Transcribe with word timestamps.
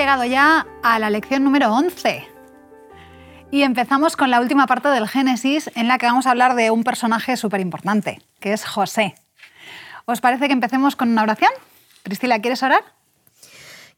llegado 0.00 0.24
ya 0.24 0.66
a 0.82 0.98
la 0.98 1.10
lección 1.10 1.44
número 1.44 1.74
11. 1.74 2.26
Y 3.50 3.64
empezamos 3.64 4.16
con 4.16 4.30
la 4.30 4.40
última 4.40 4.66
parte 4.66 4.88
del 4.88 5.06
Génesis 5.06 5.70
en 5.74 5.88
la 5.88 5.98
que 5.98 6.06
vamos 6.06 6.26
a 6.26 6.30
hablar 6.30 6.54
de 6.54 6.70
un 6.70 6.84
personaje 6.84 7.36
súper 7.36 7.60
importante, 7.60 8.22
que 8.40 8.54
es 8.54 8.64
José. 8.64 9.14
¿Os 10.06 10.22
parece 10.22 10.46
que 10.46 10.54
empecemos 10.54 10.96
con 10.96 11.10
una 11.10 11.22
oración? 11.22 11.50
Priscila, 12.02 12.38
¿quieres 12.38 12.62
orar? 12.62 12.82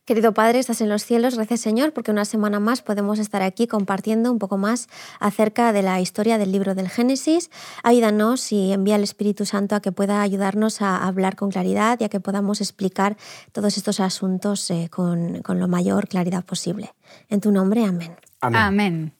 Querido 0.04 0.34
Padre, 0.34 0.58
estás 0.58 0.80
en 0.80 0.88
los 0.88 1.04
cielos, 1.04 1.36
gracias 1.36 1.60
Señor, 1.60 1.92
porque 1.92 2.10
una 2.10 2.24
semana 2.24 2.58
más 2.58 2.82
podemos 2.82 3.20
estar 3.20 3.40
aquí 3.40 3.68
compartiendo 3.68 4.32
un 4.32 4.40
poco 4.40 4.58
más 4.58 4.88
acerca 5.20 5.72
de 5.72 5.82
la 5.82 6.00
historia 6.00 6.38
del 6.38 6.50
libro 6.50 6.74
del 6.74 6.88
Génesis. 6.88 7.52
Ayúdanos 7.84 8.50
y 8.50 8.72
envía 8.72 8.96
al 8.96 9.04
Espíritu 9.04 9.46
Santo 9.46 9.76
a 9.76 9.80
que 9.80 9.92
pueda 9.92 10.20
ayudarnos 10.20 10.82
a 10.82 11.06
hablar 11.06 11.36
con 11.36 11.52
claridad 11.52 12.00
y 12.00 12.04
a 12.04 12.08
que 12.08 12.18
podamos 12.18 12.60
explicar 12.60 13.16
todos 13.52 13.76
estos 13.76 14.00
asuntos 14.00 14.68
eh, 14.72 14.88
con, 14.90 15.40
con 15.42 15.60
la 15.60 15.68
mayor 15.68 16.08
claridad 16.08 16.44
posible. 16.44 16.92
En 17.28 17.40
tu 17.40 17.52
nombre, 17.52 17.84
amén. 17.84 18.16
Amén. 18.40 18.60
amén. 18.60 19.14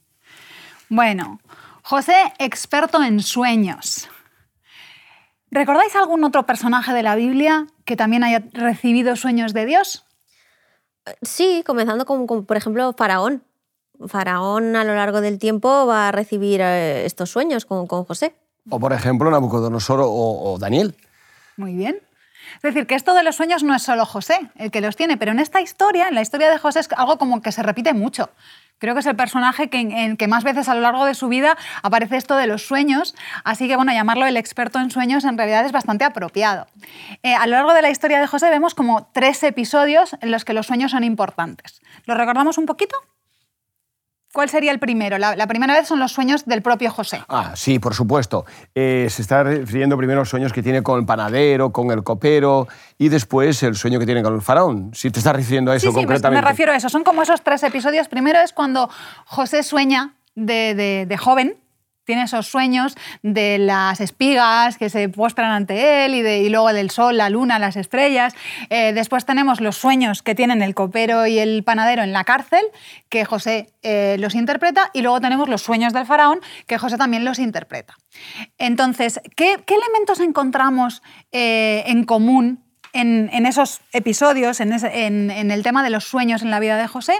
Bueno, 0.88 1.38
José, 1.84 2.16
experto 2.40 3.00
en 3.04 3.20
sueños. 3.20 4.08
¿Recordáis 5.48 5.94
algún 5.94 6.24
otro 6.24 6.44
personaje 6.44 6.92
de 6.92 7.04
la 7.04 7.14
Biblia 7.14 7.68
que 7.84 7.94
también 7.94 8.24
haya 8.24 8.42
recibido 8.52 9.14
sueños 9.14 9.52
de 9.54 9.64
Dios? 9.66 10.06
Sí, 11.22 11.62
comenzando 11.66 12.06
con, 12.06 12.26
por 12.26 12.56
ejemplo, 12.56 12.92
Faraón. 12.96 13.42
Faraón 14.06 14.76
a 14.76 14.84
lo 14.84 14.94
largo 14.94 15.20
del 15.20 15.38
tiempo 15.38 15.86
va 15.86 16.08
a 16.08 16.12
recibir 16.12 16.60
eh, 16.60 17.04
estos 17.04 17.30
sueños 17.30 17.64
con, 17.66 17.86
con, 17.86 18.04
José. 18.04 18.34
O 18.70 18.78
por 18.78 18.92
ejemplo 18.92 19.30
Nabucodonosor 19.30 20.00
o, 20.00 20.06
o 20.06 20.58
Daniel. 20.58 20.94
Muy 21.56 21.74
bien. 21.74 22.00
Es 22.56 22.62
decir, 22.62 22.86
que 22.86 22.94
esto 22.94 23.14
de 23.14 23.22
los 23.22 23.36
sueños 23.36 23.62
no 23.62 23.74
es 23.74 23.82
solo 23.82 24.06
José 24.06 24.50
el 24.56 24.70
que 24.70 24.80
los 24.80 24.96
tiene, 24.96 25.16
pero 25.16 25.32
en 25.32 25.38
esta 25.38 25.60
historia, 25.60 26.08
en 26.08 26.14
la 26.14 26.22
historia 26.22 26.50
de 26.50 26.58
José, 26.58 26.80
es 26.80 26.88
algo 26.96 27.18
como 27.18 27.40
que 27.42 27.52
se 27.52 27.62
repite 27.62 27.94
mucho. 27.94 28.30
Creo 28.78 28.94
que 28.94 29.00
es 29.00 29.06
el 29.06 29.14
personaje 29.14 29.70
que, 29.70 29.78
en, 29.78 30.16
que 30.16 30.26
más 30.26 30.42
veces 30.42 30.68
a 30.68 30.74
lo 30.74 30.80
largo 30.80 31.04
de 31.04 31.14
su 31.14 31.28
vida 31.28 31.56
aparece 31.82 32.16
esto 32.16 32.34
de 32.36 32.48
los 32.48 32.66
sueños, 32.66 33.14
así 33.44 33.68
que 33.68 33.76
bueno, 33.76 33.92
llamarlo 33.92 34.26
el 34.26 34.36
experto 34.36 34.80
en 34.80 34.90
sueños 34.90 35.24
en 35.24 35.38
realidad 35.38 35.64
es 35.64 35.70
bastante 35.70 36.04
apropiado. 36.04 36.66
Eh, 37.22 37.34
a 37.34 37.46
lo 37.46 37.52
largo 37.56 37.74
de 37.74 37.82
la 37.82 37.90
historia 37.90 38.20
de 38.20 38.26
José 38.26 38.50
vemos 38.50 38.74
como 38.74 39.08
tres 39.12 39.42
episodios 39.44 40.16
en 40.20 40.32
los 40.32 40.44
que 40.44 40.52
los 40.52 40.66
sueños 40.66 40.90
son 40.90 41.04
importantes. 41.04 41.80
¿Lo 42.06 42.14
recordamos 42.14 42.58
un 42.58 42.66
poquito? 42.66 42.96
¿Cuál 44.32 44.48
sería 44.48 44.72
el 44.72 44.78
primero? 44.78 45.18
La, 45.18 45.46
primera 45.46 45.74
vez 45.74 45.86
son 45.86 45.98
los 45.98 46.12
sueños 46.12 46.46
del 46.46 46.62
propio 46.62 46.90
José. 46.90 47.22
Ah, 47.28 47.52
sí, 47.54 47.78
por 47.78 47.94
supuesto. 47.94 48.46
Eh, 48.74 49.08
se 49.10 49.20
está 49.20 49.42
refiriendo 49.42 49.96
primero 49.98 50.20
a 50.20 50.22
los 50.22 50.30
sueños 50.30 50.52
que 50.54 50.62
tiene 50.62 50.82
con 50.82 51.00
el 51.00 51.04
panadero, 51.04 51.70
con 51.70 51.90
el 51.90 52.02
copero 52.02 52.66
y 52.96 53.10
después 53.10 53.62
el 53.62 53.74
sueño 53.74 53.98
que 53.98 54.06
tiene 54.06 54.22
con 54.22 54.34
el 54.34 54.40
faraón. 54.40 54.90
Si 54.94 55.10
te 55.10 55.18
estás 55.18 55.36
refiriendo 55.36 55.70
a 55.70 55.76
eso 55.76 55.90
sí, 55.90 55.94
concretamente. 55.94 56.40
Sí, 56.40 56.44
me 56.44 56.50
refiero 56.50 56.72
a 56.72 56.76
eso. 56.76 56.88
Son 56.88 57.04
como 57.04 57.22
esos 57.22 57.42
tres 57.42 57.62
episodios. 57.62 58.08
Primero 58.08 58.40
es 58.40 58.54
cuando 58.54 58.88
José 59.26 59.62
sueña 59.62 60.14
de, 60.34 60.74
de 61.06 61.16
joven, 61.18 61.56
tiene 62.04 62.24
esos 62.24 62.46
sueños 62.46 62.94
de 63.22 63.58
las 63.58 64.00
espigas 64.00 64.78
que 64.78 64.90
se 64.90 65.08
postran 65.08 65.50
ante 65.50 66.04
él 66.04 66.14
y, 66.14 66.48
luego 66.48 66.72
del 66.72 66.90
sol, 66.90 67.16
la 67.16 67.30
luna, 67.30 67.58
las 67.58 67.76
estrellas. 67.76 68.34
Eh, 68.70 68.92
después 68.92 69.24
tenemos 69.24 69.60
los 69.60 69.76
sueños 69.76 70.22
que 70.22 70.34
tienen 70.34 70.62
el 70.62 70.74
copero 70.74 71.26
y 71.26 71.38
el 71.38 71.64
panadero 71.64 72.02
en 72.02 72.12
la 72.12 72.24
cárcel, 72.24 72.64
que 73.08 73.24
José 73.24 73.72
eh, 73.82 74.16
los 74.18 74.34
interpreta, 74.34 74.90
y 74.92 75.02
luego 75.02 75.20
tenemos 75.20 75.48
los 75.48 75.62
sueños 75.62 75.92
del 75.92 76.06
faraón, 76.06 76.40
que 76.66 76.78
José 76.78 76.96
también 76.96 77.24
los 77.24 77.38
interpreta. 77.38 77.96
Entonces, 78.58 79.20
¿qué, 79.36 79.56
elementos 79.66 80.20
encontramos 80.20 81.02
eh, 81.30 81.84
en 81.86 82.04
común 82.04 82.62
en, 82.92 83.46
esos 83.46 83.80
episodios, 83.92 84.60
en, 84.60 84.70
el 85.30 85.62
tema 85.62 85.82
de 85.82 85.90
los 85.90 86.04
sueños 86.04 86.42
en 86.42 86.50
la 86.50 86.60
vida 86.60 86.76
de 86.76 86.86
José, 86.86 87.14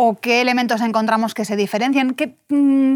o 0.00 0.14
qué 0.14 0.40
elementos 0.40 0.80
encontramos 0.80 1.34
que 1.34 1.44
se 1.44 1.56
diferencian, 1.56 2.14
qué, 2.14 2.36
mm, 2.50 2.94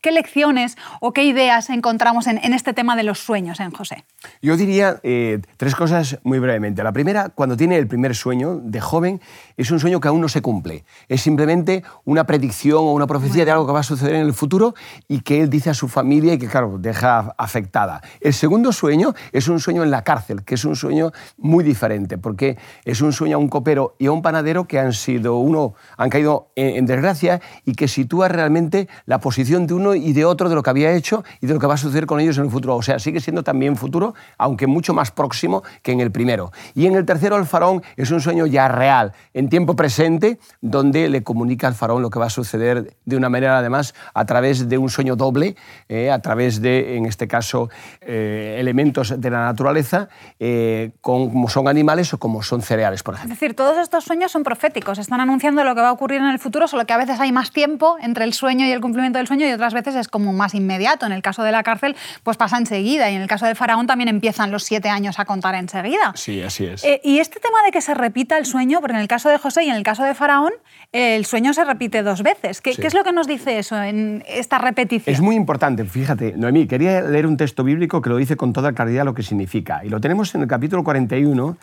qué, 0.00 0.10
lecciones 0.10 0.78
o 1.00 1.12
qué 1.12 1.24
ideas 1.24 1.68
encontramos 1.68 2.26
en, 2.26 2.38
este 2.54 2.72
tema 2.72 2.96
de 2.96 3.02
los 3.02 3.18
sueños 3.18 3.60
en 3.60 3.70
José. 3.70 4.06
Yo 4.40 4.56
diría 4.56 4.98
eh, 5.02 5.42
tres 5.58 5.74
cosas 5.74 6.18
muy 6.22 6.38
brevemente. 6.38 6.82
La 6.82 6.92
primera, 6.92 7.28
cuando 7.28 7.58
tiene 7.58 7.76
el 7.76 7.86
primer 7.86 8.14
sueño 8.14 8.58
de 8.62 8.80
joven, 8.80 9.20
es 9.58 9.70
un 9.70 9.78
sueño 9.78 10.00
que 10.00 10.08
aún 10.08 10.22
no 10.22 10.28
se 10.30 10.40
cumple. 10.40 10.86
Es 11.08 11.20
simplemente 11.20 11.84
una 12.06 12.24
predicción 12.24 12.78
o 12.78 12.92
una 12.92 13.06
profecía 13.06 13.44
de 13.44 13.50
algo 13.50 13.66
que 13.66 13.74
va 13.74 13.80
a 13.80 13.82
suceder 13.82 14.14
en 14.14 14.22
el 14.22 14.32
futuro 14.32 14.74
y 15.06 15.20
que 15.20 15.42
él 15.42 15.50
dice 15.50 15.68
a 15.68 15.74
su 15.74 15.86
familia 15.88 16.32
y 16.32 16.38
que, 16.38 16.48
claro, 16.48 16.78
deja 16.78 17.34
afectada. 17.36 18.00
El 18.22 18.32
segundo 18.32 18.72
sueño 18.72 19.12
es 19.32 19.48
un 19.48 19.60
sueño 19.60 19.82
en 19.82 19.90
la 19.90 20.02
cárcel, 20.02 20.42
que 20.44 20.54
es 20.54 20.64
un 20.64 20.76
sueño 20.76 21.12
muy 21.36 21.62
diferente, 21.62 22.16
porque 22.16 22.56
es 22.86 23.02
un 23.02 23.12
sueño 23.12 23.36
a 23.36 23.38
un 23.38 23.50
copero 23.50 23.94
y 23.98 24.06
a 24.06 24.12
un 24.12 24.22
panadero 24.22 24.66
que 24.66 24.78
han 24.78 24.94
sido, 24.94 25.36
uno, 25.36 25.74
han 25.98 26.08
caído 26.08 26.37
en, 26.56 26.86
desgracia 26.86 27.40
y 27.64 27.74
que 27.74 27.88
sitúa 27.88 28.28
realmente 28.28 28.88
la 29.06 29.20
posición 29.20 29.66
de 29.66 29.74
uno 29.74 29.94
y 29.94 30.12
de 30.12 30.24
otro 30.24 30.48
de 30.48 30.54
lo 30.54 30.62
que 30.62 30.70
había 30.70 30.92
hecho 30.92 31.24
y 31.40 31.46
de 31.46 31.54
lo 31.54 31.60
que 31.60 31.66
va 31.66 31.74
a 31.74 31.78
suceder 31.78 32.06
con 32.06 32.20
ellos 32.20 32.38
en 32.38 32.44
el 32.44 32.50
futuro. 32.50 32.76
O 32.76 32.82
sea, 32.82 32.98
sigue 32.98 33.20
siendo 33.20 33.42
también 33.42 33.76
futuro, 33.76 34.14
aunque 34.36 34.66
mucho 34.66 34.94
más 34.94 35.10
próximo 35.10 35.62
que 35.82 35.92
en 35.92 36.00
el 36.00 36.10
primero. 36.10 36.52
Y 36.74 36.86
en 36.86 36.94
el 36.94 37.04
tercero, 37.04 37.36
el 37.36 37.46
faraón 37.46 37.82
es 37.96 38.10
un 38.10 38.20
sueño 38.20 38.46
ya 38.46 38.68
real, 38.68 39.12
en 39.34 39.48
tiempo 39.48 39.76
presente, 39.76 40.38
donde 40.60 41.08
le 41.08 41.22
comunica 41.22 41.66
al 41.66 41.74
faraón 41.74 42.02
lo 42.02 42.10
que 42.10 42.18
va 42.18 42.26
a 42.26 42.30
suceder 42.30 42.96
de 43.04 43.16
una 43.16 43.28
manera, 43.28 43.58
además, 43.58 43.94
a 44.14 44.24
través 44.24 44.68
de 44.68 44.78
un 44.78 44.90
sueño 44.90 45.16
doble, 45.16 45.56
eh, 45.88 46.10
a 46.10 46.20
través 46.20 46.60
de, 46.60 46.96
en 46.96 47.06
este 47.06 47.28
caso, 47.28 47.70
eh, 48.00 48.56
elementos 48.58 49.20
de 49.20 49.30
la 49.30 49.44
naturaleza, 49.44 50.08
eh, 50.38 50.90
como 51.00 51.48
son 51.48 51.68
animales 51.68 52.12
o 52.14 52.18
como 52.18 52.42
son 52.42 52.62
cereales, 52.62 53.02
por 53.02 53.14
ejemplo. 53.14 53.32
Es 53.32 53.40
decir, 53.40 53.54
todos 53.54 53.78
estos 53.78 54.04
sueños 54.04 54.32
son 54.32 54.42
proféticos, 54.42 54.98
están 54.98 55.20
anunciando 55.20 55.64
lo 55.64 55.74
que 55.74 55.80
va 55.80 55.88
a 55.88 55.92
ocurrir 55.92 56.17
en 56.20 56.30
el 56.30 56.38
futuro, 56.38 56.68
solo 56.68 56.86
que 56.86 56.92
a 56.92 56.96
veces 56.96 57.20
hay 57.20 57.32
más 57.32 57.50
tiempo 57.50 57.96
entre 58.00 58.24
el 58.24 58.32
sueño 58.32 58.66
y 58.66 58.70
el 58.70 58.80
cumplimiento 58.80 59.18
del 59.18 59.26
sueño 59.26 59.46
y 59.46 59.52
otras 59.52 59.74
veces 59.74 59.94
es 59.94 60.08
como 60.08 60.32
más 60.32 60.54
inmediato. 60.54 61.06
En 61.06 61.12
el 61.12 61.22
caso 61.22 61.42
de 61.42 61.52
la 61.52 61.62
cárcel, 61.62 61.96
pues 62.22 62.36
pasa 62.36 62.58
enseguida 62.58 63.10
y 63.10 63.14
en 63.14 63.22
el 63.22 63.28
caso 63.28 63.46
del 63.46 63.56
faraón 63.56 63.86
también 63.86 64.08
empiezan 64.08 64.50
los 64.50 64.64
siete 64.64 64.88
años 64.88 65.18
a 65.18 65.24
contar 65.24 65.54
enseguida. 65.54 66.12
Sí, 66.14 66.42
así 66.42 66.66
es. 66.66 66.84
Eh, 66.84 67.00
y 67.04 67.18
este 67.18 67.40
tema 67.40 67.58
de 67.64 67.70
que 67.70 67.80
se 67.80 67.94
repita 67.94 68.38
el 68.38 68.46
sueño, 68.46 68.80
porque 68.80 68.94
en 68.94 69.00
el 69.00 69.08
caso 69.08 69.28
de 69.28 69.38
José 69.38 69.64
y 69.64 69.70
en 69.70 69.76
el 69.76 69.82
caso 69.82 70.04
de 70.04 70.14
faraón, 70.14 70.52
el 70.92 71.24
sueño 71.26 71.52
se 71.54 71.64
repite 71.64 72.02
dos 72.02 72.22
veces. 72.22 72.60
¿Qué, 72.60 72.74
¿Qué, 72.74 72.86
es 72.86 72.94
lo 72.94 73.04
que 73.04 73.12
nos 73.12 73.26
dice 73.26 73.58
eso 73.58 73.80
en 73.82 74.24
esta 74.26 74.58
repetición? 74.58 75.14
Es 75.14 75.20
muy 75.20 75.36
importante, 75.36 75.84
fíjate, 75.84 76.34
Noemí, 76.36 76.66
quería 76.66 77.02
leer 77.02 77.26
un 77.26 77.36
texto 77.36 77.64
bíblico 77.64 78.00
que 78.00 78.10
lo 78.10 78.16
dice 78.16 78.36
con 78.36 78.52
toda 78.52 78.72
claridad 78.72 79.04
lo 79.04 79.14
que 79.14 79.22
significa. 79.22 79.84
Y 79.84 79.88
lo 79.88 80.00
tenemos 80.00 80.34
en 80.34 80.42
el 80.42 80.48
capítulo 80.48 80.84
41, 80.84 81.56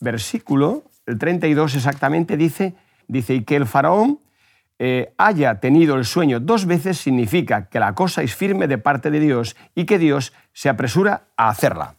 versículo, 0.00 0.84
el 1.06 1.18
32 1.18 1.76
exactamente, 1.76 2.36
dice, 2.36 2.74
dice, 3.10 3.34
y 3.34 3.44
que 3.44 3.56
el 3.56 3.66
faraón 3.66 4.20
eh, 4.78 5.12
haya 5.18 5.60
tenido 5.60 5.96
el 5.96 6.04
sueño 6.04 6.40
dos 6.40 6.64
veces 6.64 6.98
significa 6.98 7.68
que 7.68 7.78
la 7.78 7.94
cosa 7.94 8.22
es 8.22 8.34
firme 8.34 8.66
de 8.66 8.78
parte 8.78 9.10
de 9.10 9.20
Dios 9.20 9.56
y 9.74 9.84
que 9.84 9.98
Dios 9.98 10.32
se 10.52 10.68
apresura 10.68 11.28
a 11.36 11.48
hacerla. 11.48 11.96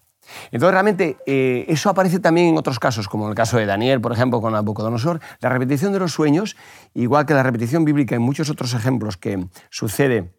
Entonces, 0.52 0.72
realmente, 0.72 1.18
eh, 1.26 1.66
eso 1.68 1.90
aparece 1.90 2.20
también 2.20 2.48
en 2.48 2.58
otros 2.58 2.80
casos, 2.80 3.08
como 3.08 3.26
en 3.26 3.32
el 3.32 3.36
caso 3.36 3.58
de 3.58 3.66
Daniel, 3.66 4.02
por 4.02 4.14
ejemplo, 4.14 4.42
con 4.42 4.54
Nabucodonosor. 4.54 5.20
La 5.42 5.50
repetición 5.50 5.94
de 5.94 6.00
los 6.00 6.14
sueños, 6.14 6.56
igual 6.94 7.26
que 7.26 7.34
la 7.34 7.44
repetición 7.44 7.86
bíblica 7.86 8.16
en 8.16 8.22
muchos 8.22 8.50
otros 8.50 8.74
ejemplos 8.74 9.18
que 9.18 9.46
sucede 9.70 10.32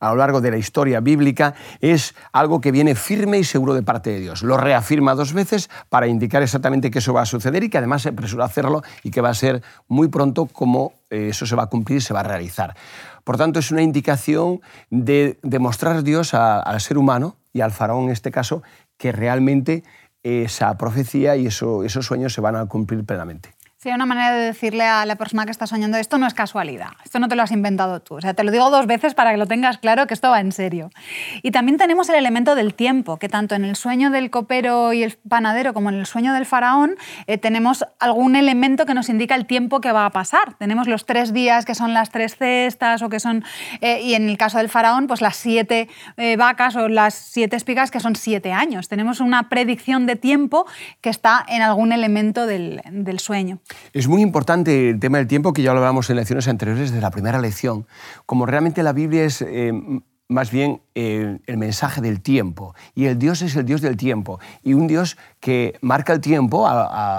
a 0.00 0.10
lo 0.10 0.16
largo 0.16 0.40
de 0.40 0.50
la 0.50 0.56
historia 0.56 1.00
bíblica 1.00 1.54
es 1.80 2.14
algo 2.32 2.60
que 2.60 2.72
viene 2.72 2.94
firme 2.94 3.38
y 3.38 3.44
seguro 3.44 3.74
de 3.74 3.82
parte 3.82 4.10
de 4.10 4.20
Dios. 4.20 4.42
Lo 4.42 4.56
reafirma 4.56 5.14
dos 5.14 5.32
veces 5.32 5.70
para 5.88 6.06
indicar 6.06 6.42
exactamente 6.42 6.90
que 6.90 6.98
eso 6.98 7.12
va 7.12 7.22
a 7.22 7.26
suceder 7.26 7.64
y 7.64 7.70
que 7.70 7.78
además 7.78 8.02
se 8.02 8.10
apresura 8.10 8.44
a 8.44 8.46
hacerlo 8.46 8.82
y 9.02 9.10
que 9.10 9.20
va 9.20 9.30
a 9.30 9.34
ser 9.34 9.62
muy 9.88 10.08
pronto 10.08 10.46
como 10.46 10.92
eh, 11.10 11.28
eso 11.30 11.46
se 11.46 11.56
va 11.56 11.64
a 11.64 11.66
cumplir 11.66 11.98
y 11.98 12.00
se 12.00 12.14
va 12.14 12.20
a 12.20 12.24
realizar. 12.24 12.74
Por 13.24 13.36
tanto, 13.36 13.58
es 13.58 13.70
una 13.70 13.82
indicación 13.82 14.60
de 14.90 15.38
demostrar 15.42 15.96
a 15.96 16.02
Dios 16.02 16.32
al 16.32 16.80
ser 16.80 16.96
humano 16.96 17.36
y 17.52 17.60
al 17.60 17.72
faraón 17.72 18.04
en 18.04 18.10
este 18.10 18.30
caso 18.30 18.62
que 18.96 19.12
realmente 19.12 19.84
esa 20.22 20.76
profecía 20.76 21.36
y 21.36 21.46
esos 21.46 22.06
sueños 22.06 22.32
se 22.32 22.40
van 22.40 22.56
a 22.56 22.66
cumplir 22.66 23.04
plenamente. 23.04 23.54
Sí, 23.80 23.90
una 23.90 24.06
manera 24.06 24.32
de 24.32 24.46
decirle 24.46 24.82
a 24.82 25.06
la 25.06 25.14
persona 25.14 25.44
que 25.44 25.52
está 25.52 25.68
soñando, 25.68 25.98
esto 25.98 26.18
no 26.18 26.26
es 26.26 26.34
casualidad, 26.34 26.88
esto 27.04 27.20
no 27.20 27.28
te 27.28 27.36
lo 27.36 27.44
has 27.44 27.52
inventado 27.52 28.00
tú. 28.00 28.16
O 28.16 28.20
sea, 28.20 28.34
te 28.34 28.42
lo 28.42 28.50
digo 28.50 28.70
dos 28.70 28.88
veces 28.88 29.14
para 29.14 29.30
que 29.30 29.36
lo 29.36 29.46
tengas 29.46 29.78
claro 29.78 30.08
que 30.08 30.14
esto 30.14 30.30
va 30.30 30.40
en 30.40 30.50
serio. 30.50 30.90
Y 31.44 31.52
también 31.52 31.78
tenemos 31.78 32.08
el 32.08 32.16
elemento 32.16 32.56
del 32.56 32.74
tiempo, 32.74 33.18
que 33.18 33.28
tanto 33.28 33.54
en 33.54 33.64
el 33.64 33.76
sueño 33.76 34.10
del 34.10 34.30
copero 34.30 34.92
y 34.92 35.04
el 35.04 35.16
panadero 35.28 35.74
como 35.74 35.90
en 35.90 35.94
el 35.94 36.06
sueño 36.06 36.34
del 36.34 36.44
faraón 36.44 36.96
eh, 37.28 37.38
tenemos 37.38 37.84
algún 38.00 38.34
elemento 38.34 38.84
que 38.84 38.94
nos 38.94 39.08
indica 39.08 39.36
el 39.36 39.46
tiempo 39.46 39.80
que 39.80 39.92
va 39.92 40.06
a 40.06 40.10
pasar. 40.10 40.54
Tenemos 40.54 40.88
los 40.88 41.06
tres 41.06 41.32
días 41.32 41.64
que 41.64 41.76
son 41.76 41.94
las 41.94 42.10
tres 42.10 42.36
cestas 42.36 43.00
o 43.02 43.08
que 43.08 43.20
son, 43.20 43.44
eh, 43.80 44.00
y 44.02 44.14
en 44.14 44.28
el 44.28 44.36
caso 44.36 44.58
del 44.58 44.70
faraón, 44.70 45.06
pues 45.06 45.20
las 45.20 45.36
siete 45.36 45.88
eh, 46.16 46.34
vacas 46.36 46.74
o 46.74 46.88
las 46.88 47.14
siete 47.14 47.54
espigas 47.54 47.92
que 47.92 48.00
son 48.00 48.16
siete 48.16 48.52
años. 48.52 48.88
Tenemos 48.88 49.20
una 49.20 49.48
predicción 49.48 50.06
de 50.06 50.16
tiempo 50.16 50.66
que 51.00 51.10
está 51.10 51.46
en 51.46 51.62
algún 51.62 51.92
elemento 51.92 52.44
del, 52.44 52.82
del 52.90 53.20
sueño. 53.20 53.60
Es 53.92 54.08
muy 54.08 54.22
importante 54.22 54.90
el 54.90 55.00
tema 55.00 55.18
del 55.18 55.26
tiempo, 55.26 55.52
que 55.52 55.62
ya 55.62 55.72
lo 55.72 55.78
hablamos 55.78 56.10
en 56.10 56.16
lecciones 56.16 56.48
anteriores 56.48 56.92
de 56.92 57.00
la 57.00 57.10
primera 57.10 57.40
lección. 57.40 57.86
Como 58.26 58.46
realmente 58.46 58.82
la 58.82 58.92
Biblia 58.92 59.24
es 59.24 59.42
eh, 59.42 59.72
más 60.28 60.50
bien 60.50 60.82
eh, 60.94 61.38
el 61.46 61.56
mensaje 61.56 62.00
del 62.02 62.20
tiempo. 62.20 62.74
Y 62.94 63.06
el 63.06 63.18
Dios 63.18 63.40
es 63.40 63.56
el 63.56 63.64
Dios 63.64 63.80
del 63.80 63.96
tiempo. 63.96 64.38
Y 64.62 64.74
un 64.74 64.86
Dios 64.86 65.16
que 65.40 65.78
marca 65.80 66.12
el 66.12 66.20
tiempo, 66.20 66.68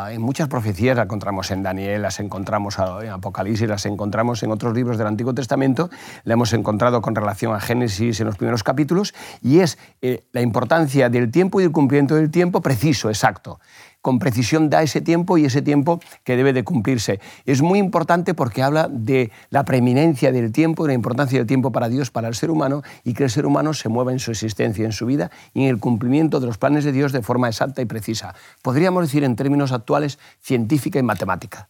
en 0.09 0.21
muchas 0.21 0.47
profecías 0.47 0.95
las 0.95 1.05
encontramos 1.05 1.49
en 1.49 1.63
Daniel, 1.63 2.03
las 2.03 2.19
encontramos 2.19 2.77
en 3.01 3.09
Apocalipsis, 3.09 3.67
las 3.67 3.85
encontramos 3.87 4.43
en 4.43 4.51
otros 4.51 4.75
libros 4.75 4.97
del 4.97 5.07
Antiguo 5.07 5.33
Testamento, 5.33 5.89
la 6.23 6.33
hemos 6.33 6.53
encontrado 6.53 7.01
con 7.01 7.15
relación 7.15 7.55
a 7.55 7.59
Génesis 7.59 8.19
en 8.19 8.27
los 8.27 8.37
primeros 8.37 8.63
capítulos, 8.63 9.15
y 9.41 9.59
es 9.59 9.79
eh, 10.01 10.23
la 10.31 10.41
importancia 10.41 11.09
del 11.09 11.31
tiempo 11.31 11.59
y 11.59 11.63
el 11.63 11.71
cumplimiento 11.71 12.15
del 12.15 12.29
tiempo 12.29 12.61
preciso, 12.61 13.09
exacto 13.09 13.59
con 14.09 14.17
precisión 14.17 14.71
da 14.71 14.81
ese 14.81 15.01
tiempo 15.01 15.37
y 15.37 15.45
ese 15.45 15.61
tiempo 15.61 15.99
que 16.23 16.35
debe 16.35 16.51
de 16.51 16.63
cumplirse. 16.63 17.19
Es 17.45 17.61
muy 17.61 17.77
importante 17.77 18.33
porque 18.33 18.63
habla 18.63 18.87
de 18.89 19.29
la 19.51 19.65
preeminencia 19.65 20.31
del 20.31 20.51
tiempo, 20.51 20.85
de 20.85 20.87
la 20.87 20.93
importancia 20.95 21.37
del 21.37 21.45
tiempo 21.45 21.71
para 21.71 21.89
Dios, 21.89 22.09
para 22.09 22.27
el 22.27 22.33
ser 22.33 22.49
humano, 22.49 22.81
y 23.03 23.13
que 23.13 23.25
el 23.25 23.29
ser 23.29 23.45
humano 23.45 23.71
se 23.75 23.87
mueva 23.87 24.11
en 24.11 24.17
su 24.17 24.31
existencia, 24.31 24.83
en 24.83 24.93
su 24.93 25.05
vida 25.05 25.29
y 25.53 25.65
en 25.65 25.69
el 25.69 25.77
cumplimiento 25.77 26.39
de 26.39 26.47
los 26.47 26.57
planes 26.57 26.85
de 26.85 26.91
Dios 26.91 27.11
de 27.11 27.21
forma 27.21 27.49
exacta 27.49 27.83
y 27.83 27.85
precisa. 27.85 28.33
Podríamos 28.63 29.03
decir 29.03 29.23
en 29.23 29.35
términos 29.35 29.71
actuales, 29.73 30.17
científica 30.41 30.97
y 30.97 31.03
matemática. 31.03 31.69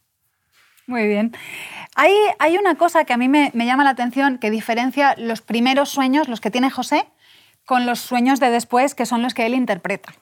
Muy 0.88 1.08
bien. 1.08 1.36
Hay, 1.96 2.14
hay 2.40 2.58
una 2.58 2.76
cosa 2.76 3.04
que 3.04 3.12
a 3.12 3.18
mí 3.18 3.28
me, 3.28 3.52
me 3.54 3.66
llama 3.66 3.84
la 3.84 3.90
atención 3.90 4.38
que 4.38 4.50
diferencia 4.50 5.14
los 5.18 5.42
primeros 5.42 5.90
sueños, 5.90 6.30
los 6.30 6.40
que 6.40 6.52
tiene 6.52 6.72
José, 6.72 7.06
con 7.66 7.86
los 7.86 8.00
sueños 8.00 8.40
de 8.40 8.50
después, 8.50 8.96
que 8.96 9.06
son 9.06 9.24
los 9.24 9.34
que 9.34 9.46
él 9.46 9.56
interpreta. 9.56 10.14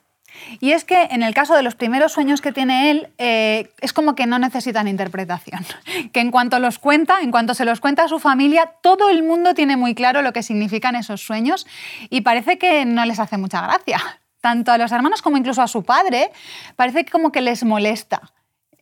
Y 0.59 0.71
es 0.71 0.83
que 0.83 1.03
en 1.03 1.23
el 1.23 1.33
caso 1.33 1.55
de 1.55 1.63
los 1.63 1.75
primeros 1.75 2.11
sueños 2.11 2.41
que 2.41 2.51
tiene 2.51 2.91
él, 2.91 3.09
eh, 3.17 3.71
es 3.81 3.93
como 3.93 4.15
que 4.15 4.25
no 4.25 4.39
necesitan 4.39 4.87
interpretación. 4.87 5.65
Que 6.13 6.19
en 6.21 6.31
cuanto 6.31 6.59
los 6.59 6.79
cuenta, 6.79 7.21
en 7.21 7.31
cuanto 7.31 7.53
se 7.53 7.65
los 7.65 7.79
cuenta 7.79 8.03
a 8.03 8.07
su 8.07 8.19
familia, 8.19 8.73
todo 8.81 9.09
el 9.09 9.23
mundo 9.23 9.53
tiene 9.53 9.77
muy 9.77 9.93
claro 9.93 10.21
lo 10.21 10.33
que 10.33 10.43
significan 10.43 10.95
esos 10.95 11.21
sueños 11.21 11.67
y 12.09 12.21
parece 12.21 12.57
que 12.57 12.85
no 12.85 13.05
les 13.05 13.19
hace 13.19 13.37
mucha 13.37 13.61
gracia. 13.61 13.99
Tanto 14.41 14.71
a 14.71 14.77
los 14.77 14.91
hermanos 14.91 15.21
como 15.21 15.37
incluso 15.37 15.61
a 15.61 15.67
su 15.67 15.83
padre, 15.83 16.31
parece 16.75 17.05
como 17.05 17.31
que 17.31 17.41
les 17.41 17.63
molesta 17.63 18.21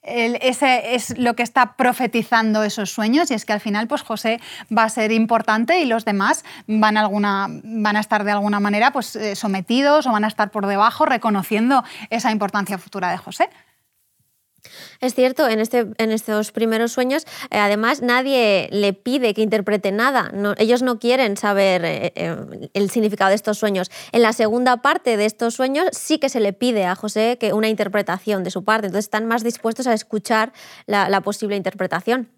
ese 0.05 0.95
es 0.95 1.17
lo 1.17 1.35
que 1.35 1.43
está 1.43 1.75
profetizando 1.75 2.63
esos 2.63 2.91
sueños 2.91 3.31
y 3.31 3.33
es 3.33 3.45
que 3.45 3.53
al 3.53 3.59
final 3.59 3.87
pues 3.87 4.03
José 4.03 4.39
va 4.75 4.83
a 4.83 4.89
ser 4.89 5.11
importante 5.11 5.79
y 5.79 5.85
los 5.85 6.05
demás 6.05 6.45
van 6.67 6.97
a, 6.97 7.01
alguna, 7.01 7.47
van 7.63 7.95
a 7.95 7.99
estar 7.99 8.23
de 8.23 8.31
alguna 8.31 8.59
manera 8.59 8.91
pues, 8.91 9.15
eh, 9.15 9.35
sometidos 9.35 10.05
o 10.05 10.11
van 10.11 10.23
a 10.23 10.27
estar 10.27 10.51
por 10.51 10.67
debajo 10.67 11.05
reconociendo 11.05 11.83
esa 12.09 12.31
importancia 12.31 12.77
futura 12.77 13.09
de 13.11 13.17
José. 13.17 13.49
Es 15.01 15.13
cierto, 15.13 15.47
en, 15.47 15.59
este, 15.59 15.87
en 15.97 16.11
estos 16.11 16.51
primeros 16.51 16.91
sueños, 16.91 17.25
eh, 17.51 17.57
además, 17.57 18.01
nadie 18.01 18.69
le 18.71 18.93
pide 18.93 19.33
que 19.33 19.41
interprete 19.41 19.91
nada. 19.91 20.31
ellos 20.57 20.81
no 20.81 20.99
quieren 20.99 21.37
saber 21.37 21.85
eh, 21.85 22.13
eh, 22.15 22.69
el 22.73 22.89
significado 22.89 23.29
de 23.29 23.35
estos 23.35 23.57
sueños. 23.57 23.91
En 24.11 24.21
la 24.21 24.33
segunda 24.33 24.77
parte 24.77 25.17
de 25.17 25.25
estos 25.25 25.55
sueños 25.55 25.85
sí 25.91 26.17
que 26.17 26.29
se 26.29 26.39
le 26.39 26.53
pide 26.53 26.85
a 26.85 26.95
José 26.95 27.37
que 27.39 27.53
una 27.53 27.69
interpretación 27.69 28.43
de 28.43 28.51
su 28.51 28.63
parte. 28.63 28.87
Entonces 28.87 29.05
están 29.05 29.27
más 29.27 29.43
dispuestos 29.43 29.87
a 29.87 29.93
escuchar 29.93 30.53
la, 30.85 31.21
posible 31.21 31.55
interpretación. 31.55 32.29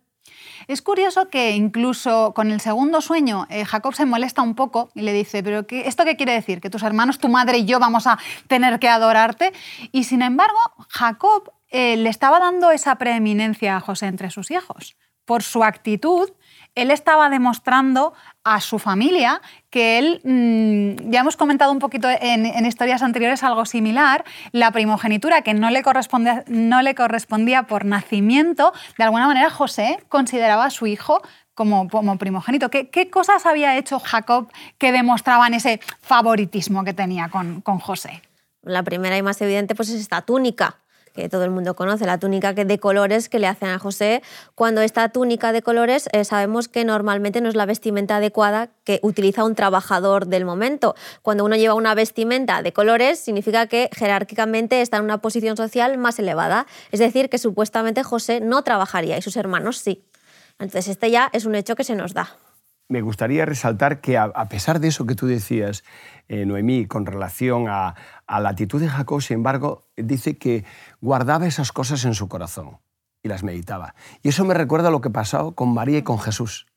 Es 0.68 0.82
curioso 0.82 1.30
que 1.30 1.52
incluso 1.52 2.34
con 2.34 2.52
el 2.52 2.62
segundo 2.62 3.02
sueño 3.02 3.48
Jacob 3.66 3.94
se 3.94 4.06
molesta 4.06 4.42
un 4.42 4.56
poco 4.56 4.90
y 4.96 5.02
le 5.02 5.12
dice, 5.14 5.44
pero 5.44 5.68
qué, 5.68 5.88
¿esto 5.88 6.06
qué 6.06 6.16
quiere 6.16 6.34
decir? 6.34 6.62
Que 6.62 6.70
tus 6.70 6.84
hermanos, 6.84 7.20
tu 7.20 7.28
madre 7.28 7.60
y 7.60 7.66
yo 7.66 7.80
vamos 7.80 8.08
a 8.08 8.18
tener 8.48 8.80
que 8.80 8.88
adorarte. 8.88 9.52
Y 9.92 10.06
sin 10.06 10.22
embargo, 10.22 10.58
Jacob 10.90 11.52
eh, 11.70 11.98
le 11.98 12.10
estaba 12.10 12.40
dando 12.40 12.72
esa 12.72 12.96
preeminencia 12.96 13.76
a 13.76 13.80
José 13.80 14.08
entre 14.08 14.30
sus 14.30 14.52
hijos. 14.52 14.96
Por 15.26 15.44
su 15.44 15.64
actitud, 15.64 16.30
él 16.76 16.92
estaba 16.92 17.30
demostrando 17.30 18.14
a 18.44 18.62
su 18.62 18.80
familia 18.80 19.42
que 19.70 19.98
él, 19.98 20.22
mm, 20.24 21.10
ya 21.10 21.22
hemos 21.22 21.36
comentado 21.36 21.72
un 21.72 21.80
poquito 21.80 22.08
en, 22.10 22.66
historias 22.66 23.02
anteriores 23.02 23.44
algo 23.44 23.66
similar, 23.66 24.24
la 24.52 24.72
primogenitura 24.72 25.42
que 25.42 25.54
no 25.54 25.70
le, 25.70 25.84
correspondía, 25.84 26.44
no 26.48 26.82
le 26.82 26.96
correspondía 26.96 27.64
por 27.64 27.84
nacimiento, 27.84 28.74
de 28.98 29.04
alguna 29.04 29.28
manera 29.28 29.50
José 29.50 30.00
consideraba 30.08 30.66
a 30.66 30.70
su 30.70 30.88
hijo 30.88 31.22
como, 31.56 31.90
como 31.90 32.18
primogénito. 32.18 32.70
¿Qué, 32.70 32.90
¿Qué, 32.90 33.10
cosas 33.10 33.46
había 33.46 33.76
hecho 33.76 34.00
Jacob 34.00 34.50
que 34.78 34.92
demostraban 34.92 35.56
ese 35.56 35.82
favoritismo 36.02 36.84
que 36.84 36.94
tenía 36.94 37.30
con, 37.30 37.62
con 37.62 37.80
José? 37.80 38.22
La 38.62 38.84
primera 38.84 39.18
y 39.18 39.24
más 39.24 39.42
evidente 39.42 39.74
pues, 39.76 39.90
es 39.90 40.00
esta 40.00 40.22
túnica 40.22 40.78
que 41.18 41.30
todo 41.30 41.44
el 41.44 41.50
mundo 41.50 41.76
conoce, 41.76 42.06
la 42.06 42.20
túnica 42.20 42.54
de 42.54 42.80
colores 42.80 43.28
que 43.28 43.40
le 43.40 43.48
hacen 43.48 43.70
a 43.70 43.80
José. 43.80 44.22
Cuando 44.54 44.82
esta 44.82 45.10
túnica 45.10 45.52
de 45.52 45.64
colores 45.64 46.08
eh, 46.14 46.24
sabemos 46.24 46.68
que 46.68 46.86
normalmente 46.86 47.42
no 47.42 47.50
es 47.50 47.56
la 47.56 47.66
vestimenta 47.66 48.18
adecuada 48.18 48.70
que 48.84 49.00
utiliza 49.02 49.44
un 49.44 49.56
trabajador 49.56 50.28
del 50.28 50.46
momento. 50.46 50.96
Cuando 51.24 51.44
uno 51.44 51.56
lleva 51.56 51.74
una 51.74 51.96
vestimenta 51.96 52.62
de 52.62 52.72
colores 52.72 53.20
significa 53.20 53.66
que 53.66 53.90
jerárquicamente 53.94 54.82
está 54.82 54.98
en 54.98 55.06
una 55.06 55.18
posición 55.18 55.58
social 55.58 55.98
más 55.98 56.20
elevada. 56.20 56.68
Es 56.92 57.00
decir, 57.00 57.30
que 57.30 57.40
supuestamente 57.40 58.04
José 58.04 58.40
no 58.40 58.62
trabajaría 58.62 59.18
y 59.18 59.24
sus 59.24 59.38
hermanos 59.38 59.80
sí. 59.80 60.06
Entonces 60.60 60.88
este 60.88 61.10
ya 61.10 61.32
es 61.34 61.46
un 61.46 61.56
hecho 61.56 61.76
que 61.76 61.84
se 61.84 61.96
nos 61.96 62.14
da. 62.14 62.36
Me 62.90 63.02
gustaría 63.02 63.46
resaltar 63.46 64.00
que 64.00 64.18
a 64.18 64.50
pesar 64.50 64.80
de 64.80 64.88
eso 64.88 65.06
que 65.06 65.16
tú 65.16 65.28
decías, 65.28 65.84
eh, 66.30 66.46
Noemí 66.46 66.86
con 66.86 67.06
relación 67.06 67.68
a, 67.70 67.96
la 68.28 68.50
actitud 68.50 68.80
de 68.80 68.90
Jacob, 68.90 69.22
sin 69.22 69.36
embargo, 69.36 69.88
dice 69.96 70.38
que 70.38 70.66
guardaba 71.02 71.48
esas 71.48 71.72
cosas 71.72 72.06
en 72.06 72.14
su 72.14 72.28
corazón 72.28 72.78
y 73.24 73.30
las 73.30 73.44
meditaba. 73.44 73.96
Y 74.22 74.30
eso 74.30 74.46
me 74.46 74.54
recuerda 74.54 74.90
a 74.90 74.92
lo 74.92 75.02
que 75.02 75.10
pasó 75.10 75.54
con 75.54 75.74
María 75.74 76.00
y 76.00 76.04
con 76.04 76.20
Jesús. 76.20 76.68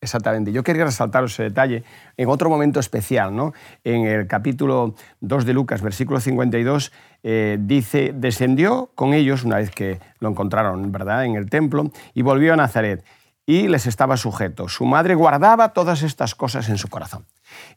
Exactamente. 0.00 0.52
Yo 0.52 0.62
quería 0.62 0.84
resaltar 0.84 1.24
ese 1.24 1.42
detalle 1.42 1.82
en 2.16 2.28
otro 2.28 2.48
momento 2.48 2.78
especial. 2.78 3.34
¿no? 3.34 3.52
En 3.82 4.06
el 4.06 4.28
capítulo 4.28 4.94
2 5.20 5.44
de 5.44 5.52
Lucas, 5.52 5.82
versículo 5.82 6.20
52, 6.20 6.92
eh, 7.24 7.58
dice, 7.60 8.12
descendió 8.14 8.92
con 8.94 9.12
ellos 9.12 9.42
una 9.42 9.56
vez 9.56 9.70
que 9.70 9.98
lo 10.20 10.28
encontraron 10.28 10.92
¿verdad? 10.92 11.24
en 11.24 11.34
el 11.34 11.50
templo 11.50 11.90
y 12.14 12.22
volvió 12.22 12.52
a 12.52 12.56
Nazaret 12.56 13.04
y 13.44 13.66
les 13.66 13.86
estaba 13.86 14.16
sujeto. 14.16 14.68
Su 14.68 14.84
madre 14.84 15.14
guardaba 15.14 15.72
todas 15.72 16.02
estas 16.02 16.34
cosas 16.34 16.68
en 16.68 16.78
su 16.78 16.88
corazón. 16.88 17.24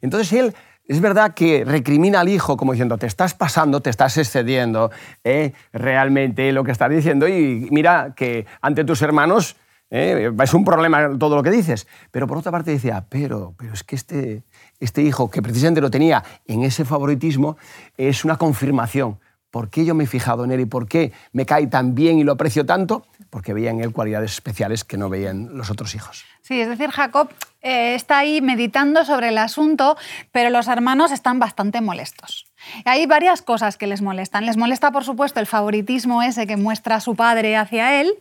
Entonces 0.02 0.32
él 0.34 0.54
es 0.92 1.00
verdad 1.00 1.34
que 1.34 1.64
recrimina 1.64 2.20
al 2.20 2.28
hijo 2.28 2.58
como 2.58 2.74
diciendo, 2.74 2.98
te 2.98 3.08
estás 3.08 3.34
pasando, 3.34 3.80
te 3.80 3.90
estás 3.90 4.18
excediendo, 4.18 4.92
¿eh? 5.24 5.54
realmente 5.72 6.52
lo 6.52 6.66
que 6.66 6.72
estás 6.72 6.90
diciendo 6.90 7.30
y 7.30 7.70
mira 7.72 8.14
que 8.14 8.46
ante 8.60 8.84
tus 8.84 9.02
hermanos 9.02 9.56
¿eh? 9.90 10.30
es 10.38 10.54
un 10.54 10.66
problema 10.66 11.18
todo 11.18 11.38
lo 11.38 11.44
que 11.44 11.50
dices. 11.50 11.88
Pero 12.12 12.28
por 12.28 12.38
otra 12.38 12.52
parte 12.52 12.72
decía, 12.72 13.06
pero, 13.08 13.54
pero 13.58 13.72
es 13.72 13.86
que 13.86 13.96
este, 13.96 14.44
este 14.82 15.02
hijo, 15.02 15.32
que 15.32 15.42
precisamente 15.42 15.80
lo 15.80 15.90
tenía 15.90 16.26
en 16.46 16.64
ese 16.64 16.84
favoritismo, 16.84 17.56
es 17.96 18.26
una 18.26 18.36
confirmación. 18.36 19.18
¿Por 19.50 19.70
qué 19.70 19.86
yo 19.86 19.96
me 19.96 20.04
he 20.04 20.08
fijado 20.08 20.44
en 20.44 20.52
él 20.52 20.60
y 20.60 20.66
por 20.66 20.90
qué 20.90 21.14
me 21.32 21.46
cae 21.46 21.68
tan 21.68 21.96
bien 21.96 22.20
y 22.20 22.26
lo 22.26 22.34
aprecio 22.34 22.66
tanto? 22.66 23.06
Porque 23.30 23.54
veía 23.54 23.70
en 23.70 23.80
él 23.80 23.94
cualidades 23.94 24.34
especiales 24.34 24.84
que 24.84 24.98
no 24.98 25.08
veían 25.08 25.58
los 25.58 25.70
otros 25.70 25.96
hijos. 25.96 26.26
Sí, 26.42 26.60
es 26.60 26.68
decir, 26.68 26.90
Jacob 26.90 27.30
eh, 27.62 27.96
está 27.96 28.20
ahí 28.20 28.42
meditando 28.42 29.06
sobre 29.06 29.30
el 29.30 29.38
asunto, 29.38 29.98
pero 30.32 30.50
los 30.50 30.68
hermanos 30.68 31.12
están 31.12 31.40
bastante 31.40 31.82
molestos. 31.82 32.51
Hay 32.86 33.06
varias 33.06 33.42
cosas 33.42 33.78
que 33.78 33.88
les 33.88 34.02
molestan. 34.02 34.46
Les 34.46 34.58
molesta, 34.58 34.92
por 34.92 35.04
supuesto, 35.04 35.40
el 35.40 35.48
favoritismo 35.48 36.22
ese 36.22 36.48
que 36.48 36.58
muestra 36.58 37.00
su 37.00 37.16
padre 37.16 37.58
hacia 37.58 38.02
él 38.02 38.14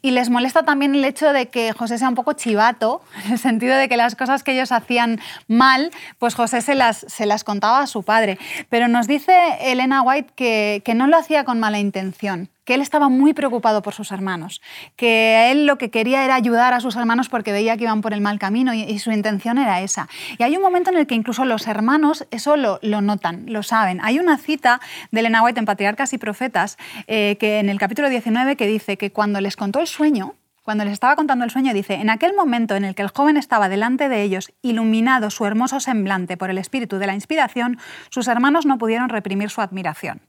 y 0.00 0.12
les 0.12 0.30
molesta 0.30 0.62
también 0.62 0.94
el 0.94 1.04
hecho 1.04 1.32
de 1.32 1.48
que 1.48 1.72
José 1.72 1.98
sea 1.98 2.08
un 2.08 2.14
poco 2.14 2.32
chivato, 2.32 3.02
en 3.26 3.32
el 3.32 3.38
sentido 3.38 3.76
de 3.76 3.88
que 3.88 3.96
las 3.96 4.16
cosas 4.16 4.42
que 4.42 4.52
ellos 4.52 4.72
hacían 4.72 5.20
mal, 5.48 5.90
pues 6.18 6.34
José 6.34 6.60
se 6.60 6.74
las, 6.74 7.04
se 7.08 7.26
las 7.26 7.44
contaba 7.44 7.80
a 7.80 7.86
su 7.86 8.02
padre. 8.02 8.38
Pero 8.68 8.88
nos 8.88 9.06
dice 9.06 9.32
Elena 9.60 10.02
White 10.02 10.32
que, 10.34 10.82
que 10.84 10.94
no 10.94 11.06
lo 11.06 11.16
hacía 11.16 11.44
con 11.44 11.60
mala 11.60 11.78
intención 11.78 12.50
que 12.64 12.74
él 12.74 12.80
estaba 12.80 13.08
muy 13.08 13.34
preocupado 13.34 13.82
por 13.82 13.94
sus 13.94 14.12
hermanos, 14.12 14.60
que 14.96 15.50
él 15.50 15.66
lo 15.66 15.78
que 15.78 15.90
quería 15.90 16.24
era 16.24 16.34
ayudar 16.34 16.74
a 16.74 16.80
sus 16.80 16.96
hermanos 16.96 17.28
porque 17.28 17.52
veía 17.52 17.76
que 17.76 17.84
iban 17.84 18.02
por 18.02 18.12
el 18.12 18.20
mal 18.20 18.38
camino 18.38 18.72
y, 18.72 18.98
su 18.98 19.10
intención 19.10 19.58
era 19.58 19.80
esa. 19.80 20.08
Y 20.38 20.42
hay 20.44 20.56
un 20.56 20.62
momento 20.62 20.90
en 20.90 20.98
el 20.98 21.06
que 21.06 21.14
incluso 21.14 21.44
los 21.44 21.66
hermanos 21.66 22.24
eso 22.30 22.56
lo, 22.56 22.78
notan, 22.82 23.46
lo 23.48 23.62
saben. 23.62 23.81
Hay 24.02 24.18
una 24.18 24.38
cita 24.38 24.80
de 25.10 25.20
Elena 25.20 25.42
White 25.42 25.60
en 25.60 25.66
Patriarcas 25.66 26.12
y 26.12 26.18
Profetas 26.18 26.78
eh, 27.06 27.36
que 27.38 27.58
en 27.58 27.68
el 27.68 27.78
capítulo 27.78 28.08
19 28.08 28.56
que 28.56 28.66
dice 28.66 28.96
que 28.96 29.12
cuando 29.12 29.40
les 29.40 29.56
contó 29.56 29.80
el 29.80 29.86
sueño, 29.86 30.34
cuando 30.62 30.84
les 30.84 30.92
estaba 30.92 31.16
contando 31.16 31.44
el 31.44 31.50
sueño, 31.50 31.74
dice, 31.74 31.94
en 31.94 32.08
aquel 32.08 32.34
momento 32.34 32.76
en 32.76 32.84
el 32.84 32.94
que 32.94 33.02
el 33.02 33.08
joven 33.08 33.36
estaba 33.36 33.68
delante 33.68 34.08
de 34.08 34.22
ellos, 34.22 34.52
iluminado 34.62 35.30
su 35.30 35.44
hermoso 35.44 35.80
semblante 35.80 36.36
por 36.36 36.50
el 36.50 36.58
espíritu 36.58 36.98
de 36.98 37.08
la 37.08 37.14
inspiración, 37.14 37.78
sus 38.10 38.28
hermanos 38.28 38.64
no 38.64 38.78
pudieron 38.78 39.08
reprimir 39.08 39.50
su 39.50 39.60
admiración 39.60 40.22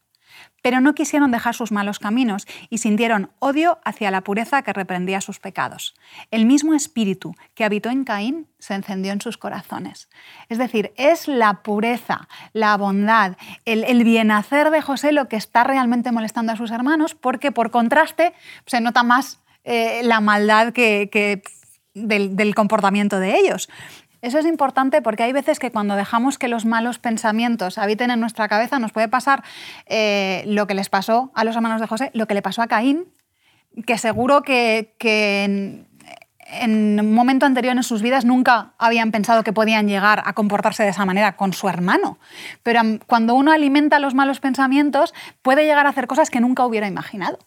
pero 0.64 0.82
no 0.82 0.96
quisieron 0.96 1.30
dejar 1.30 1.54
sus 1.54 1.72
malos 1.72 2.00
caminos 2.00 2.48
y 2.72 2.80
sintieron 2.80 3.30
odio 3.38 3.80
hacia 3.84 4.10
la 4.10 4.22
pureza 4.22 4.64
que 4.64 4.74
reprendía 4.74 5.22
sus 5.22 5.40
pecados. 5.40 5.94
El 6.32 6.48
mismo 6.48 6.74
espíritu 6.74 7.36
que 7.54 7.66
habitó 7.66 7.92
en 7.92 8.06
Caín 8.06 8.48
se 8.58 8.74
encendió 8.74 9.12
en 9.12 9.22
sus 9.22 9.38
corazones. 9.38 10.10
Es 10.50 10.58
decir, 10.58 10.94
es 10.96 11.28
la 11.28 11.62
pureza, 11.62 12.28
la 12.54 12.76
bondad, 12.78 13.38
el, 13.66 13.84
el 13.84 14.04
bienhacer 14.04 14.72
de 14.72 14.82
José 14.82 15.12
lo 15.12 15.28
que 15.28 15.36
está 15.36 15.64
realmente 15.64 16.12
molestando 16.12 16.54
a 16.54 16.56
sus 16.56 16.72
hermanos, 16.72 17.14
porque 17.14 17.52
por 17.52 17.70
contraste 17.70 18.34
se 18.66 18.80
nota 18.80 19.04
más 19.04 19.44
eh, 19.66 20.02
la 20.04 20.22
maldad 20.22 20.74
que, 20.74 21.42
del, 21.94 22.36
del 22.36 22.56
comportamiento 22.56 23.20
de 23.20 23.38
ellos. 23.38 23.70
Eso 24.24 24.40
es 24.40 24.46
importante 24.46 25.02
porque 25.02 25.24
hay 25.24 25.34
veces 25.34 25.60
que 25.60 25.70
cuando 25.70 25.98
dejamos 25.98 26.38
que 26.38 26.48
los 26.48 26.64
malos 26.64 26.98
pensamientos 26.98 27.78
habiten 27.78 28.10
en 28.10 28.22
nuestra 28.22 28.48
cabeza, 28.48 28.80
nos 28.80 28.94
puede 28.94 29.10
pasar 29.10 29.44
eh, 29.86 30.46
lo 30.48 30.66
que 30.66 30.76
les 30.76 30.88
pasó 30.88 31.34
a 31.36 31.44
los 31.44 31.58
hermanos 31.58 31.82
de 31.82 31.88
José, 31.88 32.10
lo 32.14 32.26
que 32.26 32.34
le 32.34 32.42
pasó 32.42 32.62
a 32.62 32.68
Caín, 32.68 33.12
que 33.86 33.98
seguro 33.98 34.42
que, 34.42 34.96
en, 35.02 35.90
en, 36.46 37.00
un 37.02 37.14
momento 37.14 37.46
anterior 37.46 37.76
en 37.76 37.84
sus 37.84 38.02
vidas 38.02 38.24
nunca 38.24 38.76
habían 38.78 39.12
pensado 39.12 39.44
que 39.44 39.52
podían 39.52 39.90
llegar 39.90 40.24
a 40.26 40.32
comportarse 40.32 40.84
de 40.84 40.90
esa 40.90 41.04
manera 41.04 41.36
con 41.36 41.52
su 41.52 41.68
hermano. 41.68 42.18
Pero 42.64 42.80
cuando 43.08 43.36
uno 43.36 43.52
alimenta 43.52 44.00
los 44.00 44.14
malos 44.14 44.40
pensamientos, 44.40 45.14
puede 45.42 45.66
llegar 45.66 45.86
a 45.86 45.90
hacer 45.90 46.08
cosas 46.08 46.30
que 46.30 46.40
nunca 46.40 46.66
hubiera 46.66 46.88
imaginado. 46.88 47.40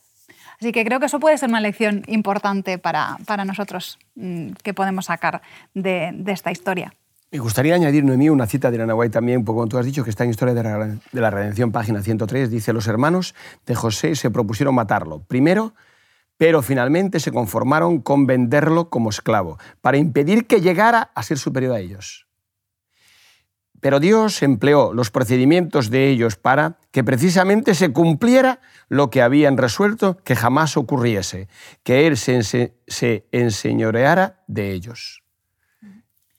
Así 0.61 0.73
que 0.73 0.85
creo 0.85 1.01
que 1.01 1.07
eso 1.07 1.21
puede 1.21 1.39
ser 1.39 1.49
una 1.49 1.61
lección 1.61 2.03
importante 2.07 2.79
para, 2.79 3.19
para 3.27 3.45
nosotros 3.45 3.99
mm, 4.15 4.53
que 4.63 4.75
podemos 4.75 5.07
sacar 5.07 5.43
de, 5.75 6.11
de, 6.15 6.33
esta 6.33 6.51
historia. 6.51 6.95
Me 7.31 7.39
gustaría 7.39 7.75
añadir, 7.75 8.05
Noemí, 8.05 8.29
una 8.29 8.47
cita 8.47 8.71
de 8.71 8.77
Irana 8.77 8.95
también, 9.11 9.39
un 9.39 9.45
poco 9.45 9.59
como 9.59 9.69
tú 9.69 9.79
has 9.79 9.85
dicho, 9.85 10.05
que 10.05 10.11
está 10.11 10.25
en 10.25 10.31
Historia 10.31 10.55
de 10.55 11.21
la 11.21 11.31
Redención, 11.31 11.73
página 11.73 12.01
103, 12.01 12.51
dice, 12.51 12.73
los 12.73 12.87
hermanos 12.87 13.35
de 13.67 13.75
José 13.75 14.15
se 14.15 14.31
propusieron 14.31 14.75
matarlo. 14.75 15.23
Primero, 15.25 15.75
pero 16.37 16.63
finalmente 16.63 17.21
se 17.21 17.33
conformaron 17.33 18.01
con 18.01 18.27
venderlo 18.27 18.91
como 18.91 19.11
esclavo, 19.11 19.59
para 19.81 19.97
impedir 19.97 20.47
que 20.47 20.61
llegara 20.61 21.11
a 21.15 21.23
ser 21.23 21.39
superior 21.39 21.75
a 21.75 21.81
ellos. 21.81 22.26
Pero 23.81 24.01
Dios 24.01 24.43
empleó 24.43 24.93
los 24.93 25.11
procedimientos 25.11 25.91
de 25.91 26.09
ellos 26.09 26.37
para 26.37 26.79
que 26.91 27.05
precisamente 27.05 27.75
se 27.75 27.93
cumpliera 27.93 28.61
lo 28.89 29.11
que 29.11 29.23
habían 29.23 29.57
resuelto 29.57 30.17
que 30.25 30.37
jamás 30.37 30.77
ocurriese, 30.77 31.49
que 31.83 32.07
Él 32.07 32.17
se, 32.17 32.75
enseñoreara 33.33 34.43
de 34.47 34.73
ellos. 34.73 35.23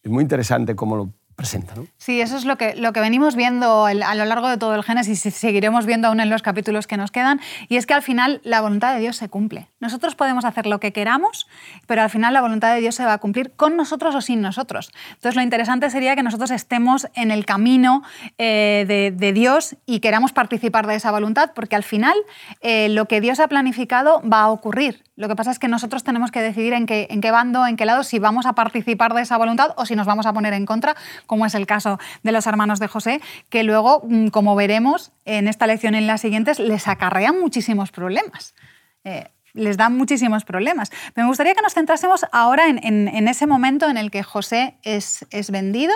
Es 0.04 0.12
muy 0.12 0.24
interesante 0.24 0.76
cómo 0.76 0.96
lo 0.96 1.14
presenta. 1.38 1.76
Sí, 1.98 2.20
eso 2.20 2.36
es 2.36 2.46
lo 2.46 2.58
que, 2.58 2.74
lo 2.76 2.92
que 2.94 3.00
venimos 3.00 3.36
viendo 3.36 3.86
a 3.86 3.94
lo 3.94 4.26
largo 4.26 4.50
de 4.50 4.58
todo 4.58 4.74
el 4.74 4.84
Génesis 4.84 5.24
y 5.24 5.30
seguiremos 5.30 5.86
viendo 5.86 6.08
aún 6.08 6.20
en 6.20 6.32
los 6.32 6.42
capítulos 6.42 6.88
que 6.88 6.98
nos 6.98 7.12
quedan, 7.12 7.40
y 7.70 7.78
es 7.78 7.86
que 7.86 7.94
al 7.94 8.02
final 8.02 8.42
la 8.44 8.60
voluntad 8.60 8.96
de 8.96 9.02
Dios 9.02 9.18
se 9.18 9.30
cumple. 9.30 9.68
Nosotros 9.80 10.16
podemos 10.16 10.46
hacer 10.46 10.66
lo 10.66 10.80
que 10.80 10.92
queramos, 10.92 11.48
pero 11.86 12.02
al 12.02 12.10
final 12.10 12.34
la 12.34 12.42
voluntad 12.42 12.74
de 12.74 12.82
Dios 12.82 12.96
se 12.96 13.06
va 13.06 13.14
a 13.14 13.18
cumplir 13.20 13.52
con 13.52 13.78
nosotros 13.78 14.16
o 14.16 14.22
sin 14.22 14.42
nosotros. 14.42 14.92
Entonces 15.10 15.36
lo 15.36 15.44
interesante 15.44 15.92
sería 15.92 16.16
que 16.16 16.24
nosotros 16.24 16.50
estemos 16.50 17.08
en 17.14 17.30
el 17.30 17.46
camino 17.46 18.02
eh, 18.40 18.86
de, 18.88 19.32
Dios 19.32 19.76
y 19.86 20.00
queramos 20.00 20.32
participar 20.32 20.88
de 20.88 20.96
esa 20.96 21.12
voluntad, 21.12 21.52
porque 21.54 21.76
al 21.76 21.84
final 21.84 22.16
eh, 22.62 22.90
lo 22.90 23.06
que 23.06 23.22
Dios 23.22 23.40
ha 23.40 23.48
planificado 23.48 24.24
va 24.28 24.42
a 24.42 24.50
ocurrir. 24.50 25.04
Lo 25.16 25.28
que 25.28 25.36
pasa 25.36 25.52
es 25.52 25.60
que 25.60 25.68
nosotros 25.68 26.04
tenemos 26.04 26.32
que 26.32 26.42
decidir 26.42 26.74
en 26.74 26.86
qué, 26.86 27.08
en 27.10 27.22
qué 27.22 27.32
bando, 27.32 27.66
en 27.68 27.76
qué 27.76 27.86
lado, 27.86 28.04
si 28.04 28.20
vamos 28.20 28.46
a 28.46 28.54
participar 28.54 29.14
de 29.14 29.24
esa 29.24 29.38
voluntad 29.38 29.74
o 29.76 29.86
si 29.86 29.96
nos 29.96 30.08
vamos 30.08 30.26
a 30.26 30.34
poner 30.34 30.54
en 30.54 30.66
contra, 30.66 30.96
como 31.28 31.46
es 31.46 31.54
el 31.54 31.68
caso 31.68 32.00
de 32.24 32.32
los 32.32 32.48
hermanos 32.48 32.80
de 32.80 32.88
José, 32.88 33.22
que 33.50 33.64
luego, 33.64 34.02
mm, 34.04 34.28
como 34.30 34.56
veremos 34.56 35.12
en 35.26 35.48
esta 35.48 35.68
lección 35.68 35.94
y 35.94 36.00
en 36.00 36.08
las 36.08 36.22
siguientes, 36.22 36.60
les 36.60 36.88
acarrean 36.88 37.40
muchísimos 37.40 37.92
problemas. 37.92 38.56
Eh, 39.04 39.30
les 39.54 39.78
dan 39.78 39.96
muchísimos 39.98 40.46
problemas. 40.46 40.92
me 41.16 41.26
gustaría 41.26 41.56
que 41.56 41.62
nos 41.62 41.74
centrásemos 41.74 42.26
ahora 42.32 42.68
en, 42.68 43.28
ese 43.28 43.48
momento 43.48 43.90
en 43.90 43.98
el 43.98 44.12
que 44.12 44.22
José 44.22 44.78
es, 44.84 45.26
es 45.32 45.50
vendido 45.50 45.94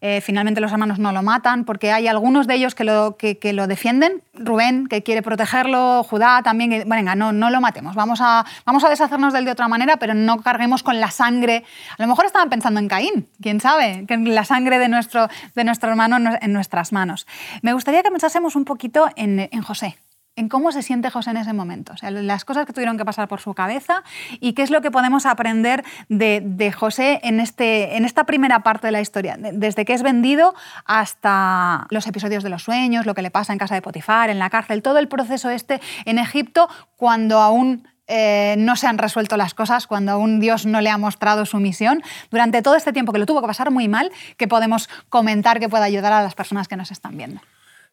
eh, 0.00 0.20
finalmente 0.20 0.60
los 0.60 0.72
hermanos 0.72 0.98
no 0.98 1.12
lo 1.12 1.22
matan 1.22 1.64
porque 1.64 1.92
hay 1.92 2.08
algunos 2.08 2.46
de 2.46 2.54
ellos 2.54 2.74
que 2.74 2.84
lo, 2.84 3.16
que, 3.16 3.52
lo 3.52 3.66
defienden. 3.66 4.22
Rubén, 4.34 4.86
que 4.86 5.02
quiere 5.02 5.22
protegerlo, 5.22 6.02
Judá 6.04 6.42
también, 6.42 6.70
que, 6.70 6.78
bueno, 6.84 6.96
venga, 6.96 7.14
no, 7.14 7.32
no 7.32 7.50
lo 7.50 7.60
matemos, 7.60 7.94
vamos 7.94 8.20
a, 8.20 8.44
vamos 8.64 8.82
a 8.84 8.88
deshacernos 8.88 9.32
de 9.32 9.38
él 9.38 9.44
de 9.44 9.52
otra 9.52 9.68
manera, 9.68 9.96
pero 9.96 10.14
no 10.14 10.42
carguemos 10.42 10.82
con 10.82 11.00
la 11.00 11.10
sangre. 11.10 11.64
A 11.96 12.02
lo 12.02 12.08
mejor 12.08 12.26
estaban 12.26 12.50
pensando 12.50 12.80
en 12.80 12.88
Caín, 12.88 13.28
quién 13.40 13.60
sabe, 13.60 14.04
que 14.06 14.16
la 14.16 14.44
sangre 14.44 14.78
de 14.78 14.88
nuestro, 14.88 15.28
de 15.54 15.72
hermano 15.82 16.36
en 16.40 16.52
nuestras 16.52 16.92
manos. 16.92 17.26
Me 17.62 17.72
gustaría 17.72 18.02
que 18.02 18.10
pensásemos 18.10 18.56
un 18.56 18.64
poquito 18.64 19.08
en 19.16 19.62
José 19.62 19.96
en 20.36 20.48
cómo 20.48 20.72
se 20.72 20.82
siente 20.82 21.10
José 21.10 21.30
en 21.30 21.36
ese 21.36 21.52
momento, 21.52 21.92
o 21.92 21.96
sea, 21.96 22.10
las 22.10 22.44
cosas 22.44 22.66
que 22.66 22.72
tuvieron 22.72 22.98
que 22.98 23.04
pasar 23.04 23.28
por 23.28 23.40
su 23.40 23.54
cabeza 23.54 24.02
y 24.40 24.54
qué 24.54 24.62
es 24.62 24.70
lo 24.70 24.80
que 24.80 24.90
podemos 24.90 25.26
aprender 25.26 25.84
de, 26.08 26.72
José 26.72 27.20
en, 27.22 27.40
este, 27.40 27.96
en 27.96 28.04
esta 28.04 28.24
primera 28.24 28.60
parte 28.60 28.88
de 28.88 28.92
la 28.92 29.00
historia, 29.00 29.36
desde 29.38 29.84
que 29.84 29.94
es 29.94 30.02
vendido 30.02 30.54
hasta 30.84 31.86
los 31.90 32.06
episodios 32.06 32.42
de 32.42 32.50
los 32.50 32.62
sueños, 32.62 33.06
lo 33.06 33.14
que 33.14 33.22
le 33.22 33.30
pasa 33.30 33.52
en 33.52 33.58
casa 33.58 33.74
de 33.74 33.82
Potifar, 33.82 34.30
en 34.30 34.38
la 34.38 34.50
cárcel, 34.50 34.82
todo 34.82 34.98
el 34.98 35.08
proceso 35.08 35.50
este 35.50 35.80
en 36.04 36.18
Egipto 36.18 36.68
cuando 36.96 37.40
aún 37.40 37.86
eh, 38.06 38.56
no 38.58 38.76
se 38.76 38.86
han 38.86 38.98
resuelto 38.98 39.36
las 39.36 39.54
cosas, 39.54 39.86
cuando 39.86 40.12
aún 40.12 40.40
Dios 40.40 40.66
no 40.66 40.80
le 40.80 40.90
ha 40.90 40.98
mostrado 40.98 41.46
su 41.46 41.58
misión, 41.58 42.02
durante 42.30 42.60
todo 42.60 42.76
este 42.76 42.92
tiempo 42.92 43.12
que 43.12 43.18
lo 43.18 43.26
tuvo 43.26 43.40
que 43.40 43.46
pasar 43.46 43.70
muy 43.70 43.88
mal, 43.88 44.10
que 44.36 44.48
podemos 44.48 44.88
comentar 45.08 45.60
que 45.60 45.68
pueda 45.68 45.84
ayudar 45.84 46.12
a 46.12 46.22
las 46.22 46.34
personas 46.34 46.68
que 46.68 46.76
nos 46.76 46.90
están 46.90 47.16
viendo. 47.16 47.40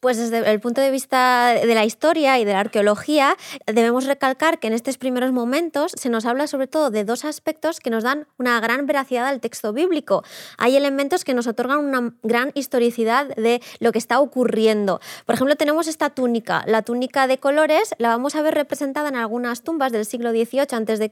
Pues 0.01 0.17
desde 0.17 0.39
el 0.51 0.59
punto 0.59 0.81
de 0.81 0.89
vista 0.89 1.53
de 1.53 1.75
la 1.75 1.85
historia 1.85 2.39
y 2.39 2.43
de 2.43 2.53
la 2.53 2.61
arqueología, 2.61 3.37
debemos 3.67 4.05
recalcar 4.05 4.57
que 4.57 4.65
en 4.65 4.73
estos 4.73 4.97
primeros 4.97 5.31
momentos 5.31 5.91
se 5.95 6.09
nos 6.09 6.25
habla 6.25 6.47
sobre 6.47 6.65
todo 6.65 6.89
de 6.89 7.05
dos 7.05 7.23
aspectos 7.23 7.79
que 7.79 7.91
nos 7.91 8.03
dan 8.03 8.25
una 8.39 8.59
gran 8.59 8.87
veracidad 8.87 9.27
al 9.27 9.39
texto 9.39 9.73
bíblico. 9.73 10.23
Hay 10.57 10.75
elementos 10.75 11.23
que 11.23 11.35
nos 11.35 11.45
otorgan 11.45 11.85
una 11.85 12.15
gran 12.23 12.51
historicidad 12.55 13.27
de 13.35 13.61
lo 13.79 13.91
que 13.91 13.99
está 13.99 14.19
ocurriendo. 14.19 14.99
Por 15.27 15.35
ejemplo, 15.35 15.55
tenemos 15.55 15.85
esta 15.87 16.09
túnica. 16.09 16.63
La 16.65 16.81
túnica 16.81 17.27
de 17.27 17.37
colores 17.37 17.93
la 17.99 18.09
vamos 18.09 18.33
a 18.33 18.41
ver 18.41 18.55
representada 18.55 19.09
en 19.09 19.17
algunas 19.17 19.61
tumbas 19.61 19.91
del 19.91 20.07
siglo 20.07 20.31
XVIII 20.31 20.61
a.C., 20.61 21.11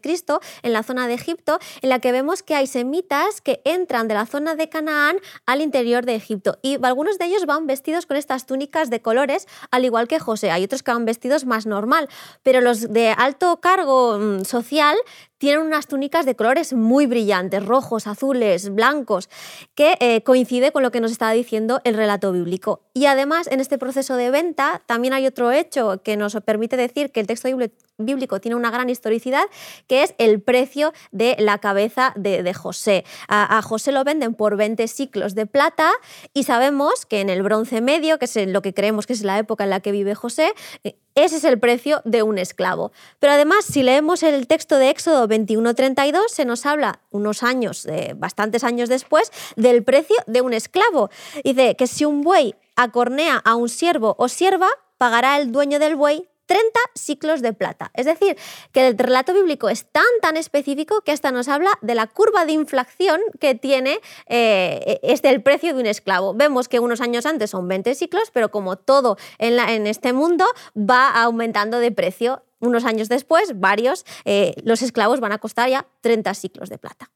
en 0.64 0.74
la 0.74 0.82
zona 0.82 1.08
de 1.08 1.14
Egipto, 1.14 1.60
en 1.84 1.90
la 1.90 2.00
que 2.00 2.12
vemos 2.12 2.42
que 2.42 2.56
hay 2.56 2.66
semitas 2.66 3.40
que 3.42 3.62
entran 3.66 4.08
de 4.08 4.16
la 4.16 4.26
zona 4.26 4.56
de 4.56 4.68
Canaán 4.68 5.18
al 5.46 5.62
interior 5.62 6.08
de 6.08 6.16
Egipto. 6.16 6.58
Y 6.64 6.84
algunos 6.84 7.20
de 7.20 7.26
ellos 7.26 7.46
van 7.46 7.68
vestidos 7.68 8.08
con 8.08 8.18
estas 8.18 8.48
túnicas 8.48 8.79
de 8.90 9.02
colores, 9.02 9.48
al 9.72 9.84
igual 9.84 10.08
que 10.08 10.20
José. 10.20 10.52
Hay 10.52 10.64
otros 10.64 10.82
que 10.82 10.92
van 10.92 11.04
vestidos 11.04 11.46
más 11.46 11.66
normal, 11.66 12.08
pero 12.42 12.62
los 12.62 12.94
de 12.94 13.10
alto 13.10 13.60
cargo 13.60 14.18
mm, 14.18 14.46
social 14.46 14.96
tienen 15.40 15.62
unas 15.66 15.88
túnicas 15.88 16.28
de 16.28 16.36
colores 16.36 16.74
muy 16.74 17.08
brillantes, 17.08 17.66
rojos, 17.66 18.06
azules, 18.06 18.70
blancos, 18.70 19.30
que 19.74 19.96
eh, 20.00 20.22
coincide 20.22 20.72
con 20.72 20.84
lo 20.84 20.92
que 20.92 21.02
nos 21.02 21.12
está 21.12 21.32
diciendo 21.32 21.82
el 21.86 21.96
relato 21.96 22.32
bíblico. 22.32 22.82
Y 22.94 23.08
además, 23.08 23.48
en 23.48 23.60
este 23.60 23.80
proceso 23.80 24.16
de 24.16 24.30
venta, 24.30 24.84
también 24.86 25.14
hay 25.14 25.26
otro 25.26 25.52
hecho 25.52 26.04
que 26.04 26.18
nos 26.18 26.36
permite 26.46 26.78
decir 26.78 27.12
que 27.12 27.22
el 27.22 27.28
texto 27.28 27.50
bíblico 27.98 28.40
tiene 28.40 28.56
una 28.56 28.72
gran 28.72 28.90
historicidad, 28.90 29.44
que 29.88 30.04
es 30.04 30.16
el 30.18 30.42
precio 30.42 30.94
de 31.12 31.36
la 31.40 31.60
cabeza 31.60 32.14
de, 32.16 32.54
José. 32.54 33.06
A, 33.28 33.62
José 33.62 33.92
lo 33.92 34.04
venden 34.04 34.34
por 34.34 34.58
20 34.58 34.88
ciclos 34.88 35.36
de 35.36 35.46
plata 35.46 35.92
y 36.34 36.44
sabemos 36.44 37.06
que 37.06 37.22
en 37.22 37.30
el 37.30 37.44
bronce 37.44 37.82
medio, 37.82 38.20
que 38.20 38.26
es 38.26 38.36
lo 38.48 38.62
que 38.62 38.74
creemos 38.74 39.06
que 39.08 39.14
es 39.14 39.24
la 39.24 39.38
época 39.38 39.64
en 39.64 39.70
la 39.70 39.80
que 39.80 39.92
vive 39.92 40.16
José, 40.16 40.54
eh, 40.84 40.98
ese 41.24 41.38
es 41.38 41.44
el 41.44 41.60
precio 41.60 42.02
de 42.06 42.24
un 42.24 42.38
esclavo. 42.38 42.92
Pero 43.20 43.34
además, 43.34 43.66
si 43.66 43.84
leemos 43.84 44.24
el 44.24 44.48
texto 44.48 44.78
de 44.78 44.90
Éxodo 44.90 45.28
21:32, 45.28 46.32
se 46.32 46.46
nos 46.46 46.66
habla 46.66 47.02
unos 47.10 47.44
años, 47.44 47.86
eh, 47.86 48.14
bastantes 48.16 48.64
años 48.64 48.90
después, 48.90 49.32
del 49.56 49.84
precio 49.84 50.16
de 50.28 50.42
un 50.42 50.54
esclavo. 50.54 51.10
Dice 51.44 51.76
que 51.76 51.88
si 51.88 52.06
un 52.06 52.22
buey 52.22 52.56
acornea 52.76 53.42
a 53.44 53.56
un 53.56 53.70
siervo 53.70 54.16
o 54.18 54.28
sierva, 54.30 54.70
pagará 54.98 55.38
el 55.38 55.52
dueño 55.52 55.80
del 55.80 55.96
buey 55.96 56.29
30 56.50 56.80
ciclos 56.96 57.44
de 57.44 57.54
plata. 57.54 57.92
Es 57.94 58.08
decir, 58.08 58.36
que 58.72 58.88
el 58.88 58.98
relato 58.98 59.36
bíblico 59.36 59.70
es 59.70 59.86
tan, 59.86 60.04
tan 60.20 60.36
específico 60.36 61.02
que 61.02 61.12
hasta 61.12 61.32
nos 61.32 61.48
habla 61.48 61.70
de 61.82 61.94
la 61.94 62.08
curva 62.08 62.46
de 62.46 62.54
inflación 62.54 63.22
que 63.40 63.54
tiene 63.54 64.00
eh, 64.26 65.00
este, 65.04 65.30
el 65.30 65.44
precio 65.44 65.76
de 65.76 65.82
un 65.82 65.86
esclavo. 65.86 66.34
Vemos 66.34 66.68
que 66.68 66.80
unos 66.80 67.02
años 67.02 67.28
antes 67.28 67.52
son 67.52 67.68
20 67.68 67.94
ciclos, 67.94 68.32
pero 68.34 68.50
como 68.50 68.78
todo 68.78 69.18
en, 69.38 69.60
en 69.60 69.86
este 69.86 70.12
mundo 70.12 70.44
va 70.76 71.22
aumentando 71.22 71.78
de 71.78 71.92
precio. 71.92 72.42
Unos 72.62 72.84
años 72.84 73.10
después, 73.10 73.60
varios, 73.60 74.04
eh, 74.26 74.56
los 74.64 74.82
esclavos 74.82 75.20
van 75.20 75.32
a 75.32 75.38
costar 75.38 75.70
ya 75.70 75.86
30 76.02 76.34
ciclos 76.34 76.70
de 76.70 76.80
plata. 76.80 77.12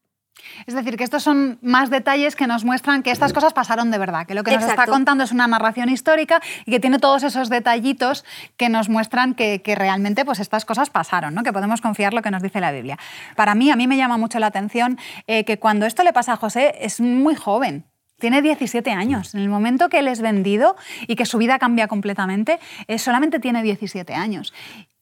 Es 0.66 0.74
decir, 0.74 0.96
que 0.96 1.04
estos 1.04 1.22
son 1.22 1.58
más 1.62 1.90
detalles 1.90 2.36
que 2.36 2.46
nos 2.46 2.64
muestran 2.64 3.02
que 3.02 3.10
estas 3.10 3.32
cosas 3.32 3.52
pasaron 3.52 3.90
de 3.90 3.98
verdad, 3.98 4.26
que 4.26 4.34
lo 4.34 4.42
que 4.44 4.54
nos 4.54 4.64
está 4.64 4.86
contando 4.86 5.24
es 5.24 5.32
una 5.32 5.46
narración 5.46 5.88
histórica 5.88 6.40
y 6.64 6.70
que 6.70 6.80
tiene 6.80 6.98
todos 6.98 7.22
esos 7.22 7.48
detallitos 7.48 8.24
que 8.56 8.68
nos 8.68 8.88
muestran 8.88 9.34
que, 9.34 9.60
realmente 9.76 10.24
pues, 10.24 10.40
estas 10.40 10.64
cosas 10.64 10.90
pasaron, 10.90 11.34
¿no? 11.34 11.42
que 11.42 11.52
podemos 11.52 11.80
confiar 11.80 12.14
lo 12.14 12.22
que 12.22 12.30
nos 12.30 12.42
dice 12.42 12.60
la 12.60 12.72
Biblia. 12.72 12.98
Para 13.36 13.54
mí, 13.54 13.70
a 13.70 13.76
mí 13.76 13.86
me 13.86 13.96
llama 13.96 14.16
mucho 14.16 14.38
la 14.38 14.46
atención 14.46 14.98
eh, 15.26 15.44
que 15.44 15.58
cuando 15.58 15.86
esto 15.86 16.02
le 16.04 16.12
pasa 16.12 16.34
a 16.34 16.36
José 16.36 16.74
es 16.80 17.00
muy 17.00 17.34
joven. 17.34 17.84
Tiene 18.18 18.42
17 18.42 18.90
años. 18.92 19.34
En 19.34 19.40
el 19.40 19.48
momento 19.48 19.88
que 19.88 19.98
él 19.98 20.08
es 20.08 20.20
vendido 20.20 20.76
y 21.06 21.16
que 21.16 21.26
su 21.26 21.36
vida 21.36 21.58
cambia 21.58 21.88
completamente, 21.88 22.60
eh, 22.86 22.98
solamente 22.98 23.40
tiene 23.40 23.62
17 23.62 24.14
años. 24.14 24.52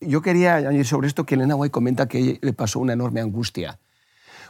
Yo 0.00 0.22
quería 0.22 0.56
añadir 0.56 0.86
sobre 0.86 1.08
esto 1.08 1.24
que 1.24 1.34
Elena 1.34 1.54
White 1.54 1.70
comenta 1.70 2.08
que 2.08 2.38
le 2.40 2.52
pasó 2.52 2.80
una 2.80 2.94
enorme 2.94 3.20
angustia 3.20 3.78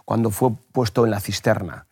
cuando 0.05 0.31
fue 0.31 0.51
puesto 0.73 1.05
en 1.05 1.11
la 1.11 1.21
cisterna 1.21 1.87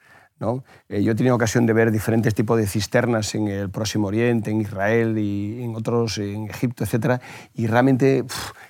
Eh, 0.88 1.02
yo 1.02 1.12
he 1.12 1.14
tenido 1.14 1.34
ocasión 1.34 1.66
de 1.66 1.74
ver 1.74 1.90
diferentes 1.90 2.34
tipos 2.34 2.56
de 2.56 2.66
cisternas 2.66 3.34
en 3.34 3.48
el 3.48 3.68
Próximo 3.68 4.06
Oriente, 4.06 4.50
en 4.50 4.62
Israel 4.62 5.18
y 5.18 5.62
en 5.62 5.76
otros, 5.76 6.16
en 6.16 6.48
Egipto, 6.48 6.82
etc. 6.82 7.20
Y 7.54 7.66
realmente 7.66 8.24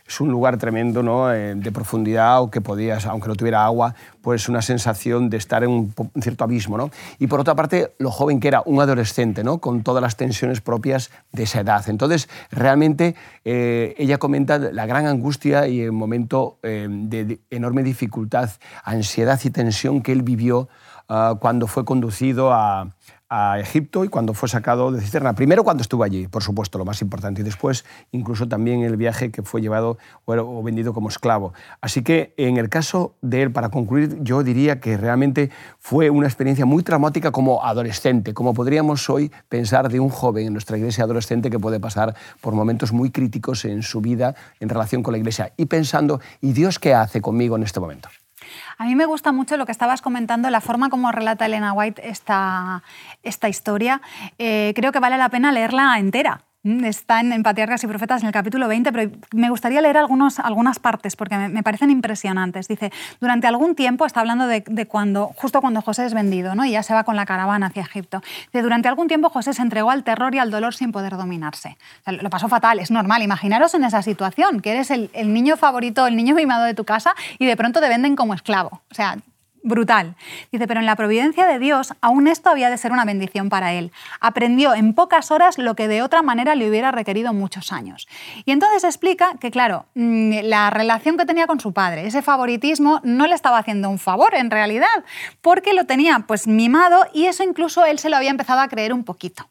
es 0.05 0.21
un 0.21 0.31
lugar 0.33 0.57
tremendo 0.57 1.05
¿no? 1.05 1.33
Eh, 1.33 1.55
de 1.55 1.71
profundidad 1.71 2.43
o 2.43 2.51
que 2.51 2.61
podías, 2.61 3.07
aunque 3.07 3.29
no 3.29 3.37
tuviera 3.37 3.65
agua, 3.65 3.95
pues 4.21 4.49
una 4.49 4.63
sensación 4.63 5.31
de 5.31 5.37
estar 5.37 5.63
en 5.63 5.71
un, 5.71 5.95
cierto 6.21 6.43
abismo. 6.43 6.77
¿no? 6.77 6.91
Y 7.21 7.29
por 7.29 7.39
otra 7.39 7.55
parte, 7.55 7.93
lo 7.99 8.11
joven 8.11 8.41
que 8.41 8.49
era, 8.49 8.63
un 8.67 8.81
adolescente, 8.81 9.45
¿no? 9.45 9.59
con 9.59 9.85
todas 9.85 10.03
las 10.03 10.17
tensiones 10.17 10.61
propias 10.61 11.13
de 11.31 11.45
esa 11.45 11.61
edad. 11.61 11.89
Entonces, 11.89 12.29
realmente 12.51 13.15
eh, 13.45 13.95
ella 13.97 14.19
comenta 14.19 14.59
la 14.59 14.87
gran 14.87 15.07
angustia 15.07 15.69
y 15.69 15.83
el 15.83 15.93
momento 15.93 16.59
de 16.63 17.39
enorme 17.51 17.83
dificultad, 17.85 18.51
ansiedad 18.83 19.39
y 19.45 19.51
tensión 19.51 20.03
que 20.03 20.13
él 20.13 20.23
vivió 20.23 20.69
Ah, 21.13 21.35
cuando 21.41 21.67
fue 21.67 21.85
conducido 21.85 22.53
a, 22.53 22.89
Egipto 23.61 24.05
y 24.05 24.09
cuando 24.09 24.35
fue 24.35 24.49
sacado 24.49 24.91
de 24.91 25.01
cisterna. 25.01 25.35
Primero 25.35 25.63
cuando 25.63 25.83
estuvo 25.83 26.03
allí, 26.03 26.27
por 26.27 26.43
supuesto, 26.43 26.79
lo 26.79 26.85
más 26.85 27.01
importante, 27.01 27.43
y 27.43 27.45
después 27.45 27.85
incluso 28.11 28.49
también 28.49 28.83
el 28.83 28.97
viaje 28.97 29.31
que 29.31 29.43
fue 29.43 29.61
llevado 29.61 29.99
o, 30.25 30.63
vendido 30.65 30.93
como 30.93 31.09
esclavo. 31.09 31.53
Así 31.81 32.03
que 32.03 32.35
en 32.39 32.57
el 32.57 32.69
caso 32.69 33.15
de 33.23 33.43
él, 33.43 33.53
para 33.53 33.69
concluir, 33.69 34.19
yo 34.23 34.43
diría 34.43 34.81
que 34.81 34.97
realmente 34.97 35.51
fue 35.79 36.11
una 36.11 36.27
experiencia 36.27 36.67
muy 36.67 36.83
traumática 36.83 37.31
como 37.31 37.65
adolescente, 37.65 38.35
como 38.35 38.53
podríamos 38.53 39.09
hoy 39.09 39.31
pensar 39.49 39.89
de 39.91 40.01
un 40.01 40.09
joven 40.09 40.49
en 40.49 40.53
nuestra 40.53 40.77
iglesia 40.77 41.05
adolescente 41.05 41.51
que 41.51 41.59
puede 41.61 41.79
pasar 41.79 42.17
por 42.41 42.55
momentos 42.55 42.93
muy 42.93 43.13
críticos 43.13 43.65
en 43.65 43.85
su 43.85 44.01
vida 44.01 44.35
en 44.59 44.69
relación 44.69 45.05
con 45.05 45.13
la 45.13 45.19
iglesia 45.19 45.53
y 45.57 45.67
pensando, 45.67 46.21
¿y 46.41 46.53
Dios 46.53 46.81
qué 46.81 46.95
hace 46.95 47.21
conmigo 47.21 47.55
en 47.55 47.63
este 47.63 47.79
momento? 47.79 48.09
A 48.79 48.85
mí 48.85 48.95
me 48.95 49.07
gusta 49.07 49.33
mucho 49.33 49.57
lo 49.57 49.67
que 49.67 49.73
estabas 49.73 50.03
comentando, 50.03 50.51
la 50.51 50.61
forma 50.61 50.91
como 50.91 51.13
relata 51.13 51.47
Elena 51.47 51.73
White 51.73 52.09
esta, 52.09 52.83
esta 53.23 53.49
historia. 53.49 54.01
Eh, 54.39 54.73
creo 54.75 54.93
que 54.93 55.01
vale 55.01 55.19
la 55.19 55.29
pena 55.29 55.53
leerla 55.53 55.99
entera. 55.99 56.50
Mm, 56.63 56.85
está 56.85 57.21
en, 57.21 57.43
Patriarcas 57.43 57.83
y 57.85 57.87
Profetas 57.87 58.21
en 58.23 58.27
el 58.27 58.35
capítulo 58.35 58.69
20, 58.69 58.93
pero 58.93 59.11
me 59.33 59.49
gustaría 59.49 59.81
leer 59.81 59.97
algunos, 59.97 60.39
algunas 60.39 60.79
partes 60.79 61.17
porque 61.17 61.37
me, 61.37 61.63
parecen 61.63 61.91
impresionantes. 61.91 62.69
Dice, 62.69 62.93
durante 63.19 63.47
algún 63.47 63.75
tiempo, 63.75 64.05
está 64.05 64.21
hablando 64.21 64.47
de, 64.47 64.63
cuando, 64.87 65.31
justo 65.37 65.63
cuando 65.63 65.81
José 65.81 66.05
es 66.05 66.13
vendido 66.13 66.55
¿no? 66.55 66.67
y 66.67 66.73
ya 66.73 66.83
se 66.83 66.93
va 66.93 67.05
con 67.05 67.17
la 67.17 67.25
caravana 67.25 67.69
hacia 67.69 67.83
Egipto. 67.83 68.21
Dice, 68.53 68.63
durante 68.63 68.89
algún 68.89 69.09
tiempo 69.09 69.31
José 69.31 69.55
se 69.55 69.63
entregó 69.63 69.91
al 69.91 70.05
terror 70.05 70.35
y 70.35 70.39
al 70.39 70.51
dolor 70.51 70.75
sin 70.75 70.93
poder 70.93 71.17
dominarse. 71.17 71.79
lo 72.07 72.29
pasó 72.29 72.49
fatal, 72.49 72.79
es 72.79 72.91
normal. 72.91 73.23
Imaginaros 73.23 73.75
en 73.75 73.85
esa 73.85 74.03
situación, 74.03 74.61
que 74.61 74.73
eres 74.73 74.91
el, 74.91 75.11
el 75.15 75.33
niño 75.33 75.57
favorito, 75.57 76.07
el 76.07 76.17
niño 76.17 76.35
mimado 76.35 76.65
de 76.65 76.75
tu 76.75 76.85
casa 76.85 77.15
y 77.39 77.47
de 77.47 77.57
pronto 77.57 77.81
te 77.81 77.89
venden 77.89 78.17
como 78.17 78.35
esclavo. 78.35 78.83
O 78.91 78.95
sea, 78.95 79.17
brutal. 79.63 80.17
Dice, 80.53 80.67
pero 80.67 80.81
en 80.81 80.87
la 80.87 80.97
providencia 80.97 81.47
de 81.47 81.59
Dios 81.59 81.95
aún 82.01 82.29
esto 82.29 82.51
había 82.51 82.71
de 82.71 82.79
ser 82.79 82.93
una 82.93 83.05
bendición 83.05 83.49
para 83.49 83.73
él. 83.73 83.93
Aprendió 84.21 84.75
en 84.75 84.95
pocas 84.95 85.31
horas 85.31 85.59
lo 85.59 85.75
que 85.75 85.89
de 85.89 86.03
otra 86.03 86.23
manera 86.23 86.55
le 86.55 86.69
hubiera 86.69 86.91
requerido 86.91 87.33
muchos 87.33 87.73
años. 87.73 88.09
Y 88.45 88.53
entonces 88.53 88.85
explica 88.85 89.35
que, 89.41 89.51
claro, 89.51 89.87
mm, 89.95 90.41
la 90.45 90.71
relación 90.71 91.17
que 91.17 91.27
tenía 91.27 91.47
con 91.47 91.61
su 91.61 91.73
padre, 91.73 92.07
ese 92.07 92.23
favoritismo, 92.23 93.01
no 93.03 93.27
le 93.27 93.35
estaba 93.35 93.59
haciendo 93.59 93.91
un 93.91 93.99
favor 93.99 94.35
en 94.35 94.51
realidad, 94.51 95.05
porque 95.41 95.73
lo 95.73 95.85
tenía 95.85 96.25
pues 96.27 96.47
mimado 96.47 97.07
y 97.13 97.27
eso 97.27 97.43
incluso 97.43 97.85
él 97.85 97.99
se 97.99 98.11
lo 98.11 98.17
había 98.17 98.31
empezado 98.31 98.61
a 98.61 98.69
creer 98.69 98.93
un 98.93 99.05
poquito. 99.05 99.49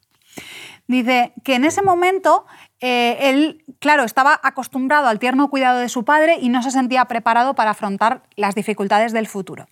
Dice 0.86 1.32
que 1.44 1.54
en 1.54 1.64
ese 1.64 1.82
momento 1.82 2.46
eh, 2.80 3.16
él, 3.30 3.64
claro, 3.78 4.02
estaba 4.02 4.40
acostumbrado 4.42 5.06
al 5.06 5.20
tierno 5.20 5.48
cuidado 5.48 5.78
de 5.78 5.88
su 5.88 6.04
padre 6.04 6.38
y 6.40 6.48
no 6.48 6.62
se 6.62 6.72
sentía 6.72 7.04
preparado 7.04 7.54
para 7.54 7.70
afrontar 7.70 8.22
las 8.34 8.56
dificultades 8.56 9.12
del 9.12 9.28
futuro. 9.28 9.68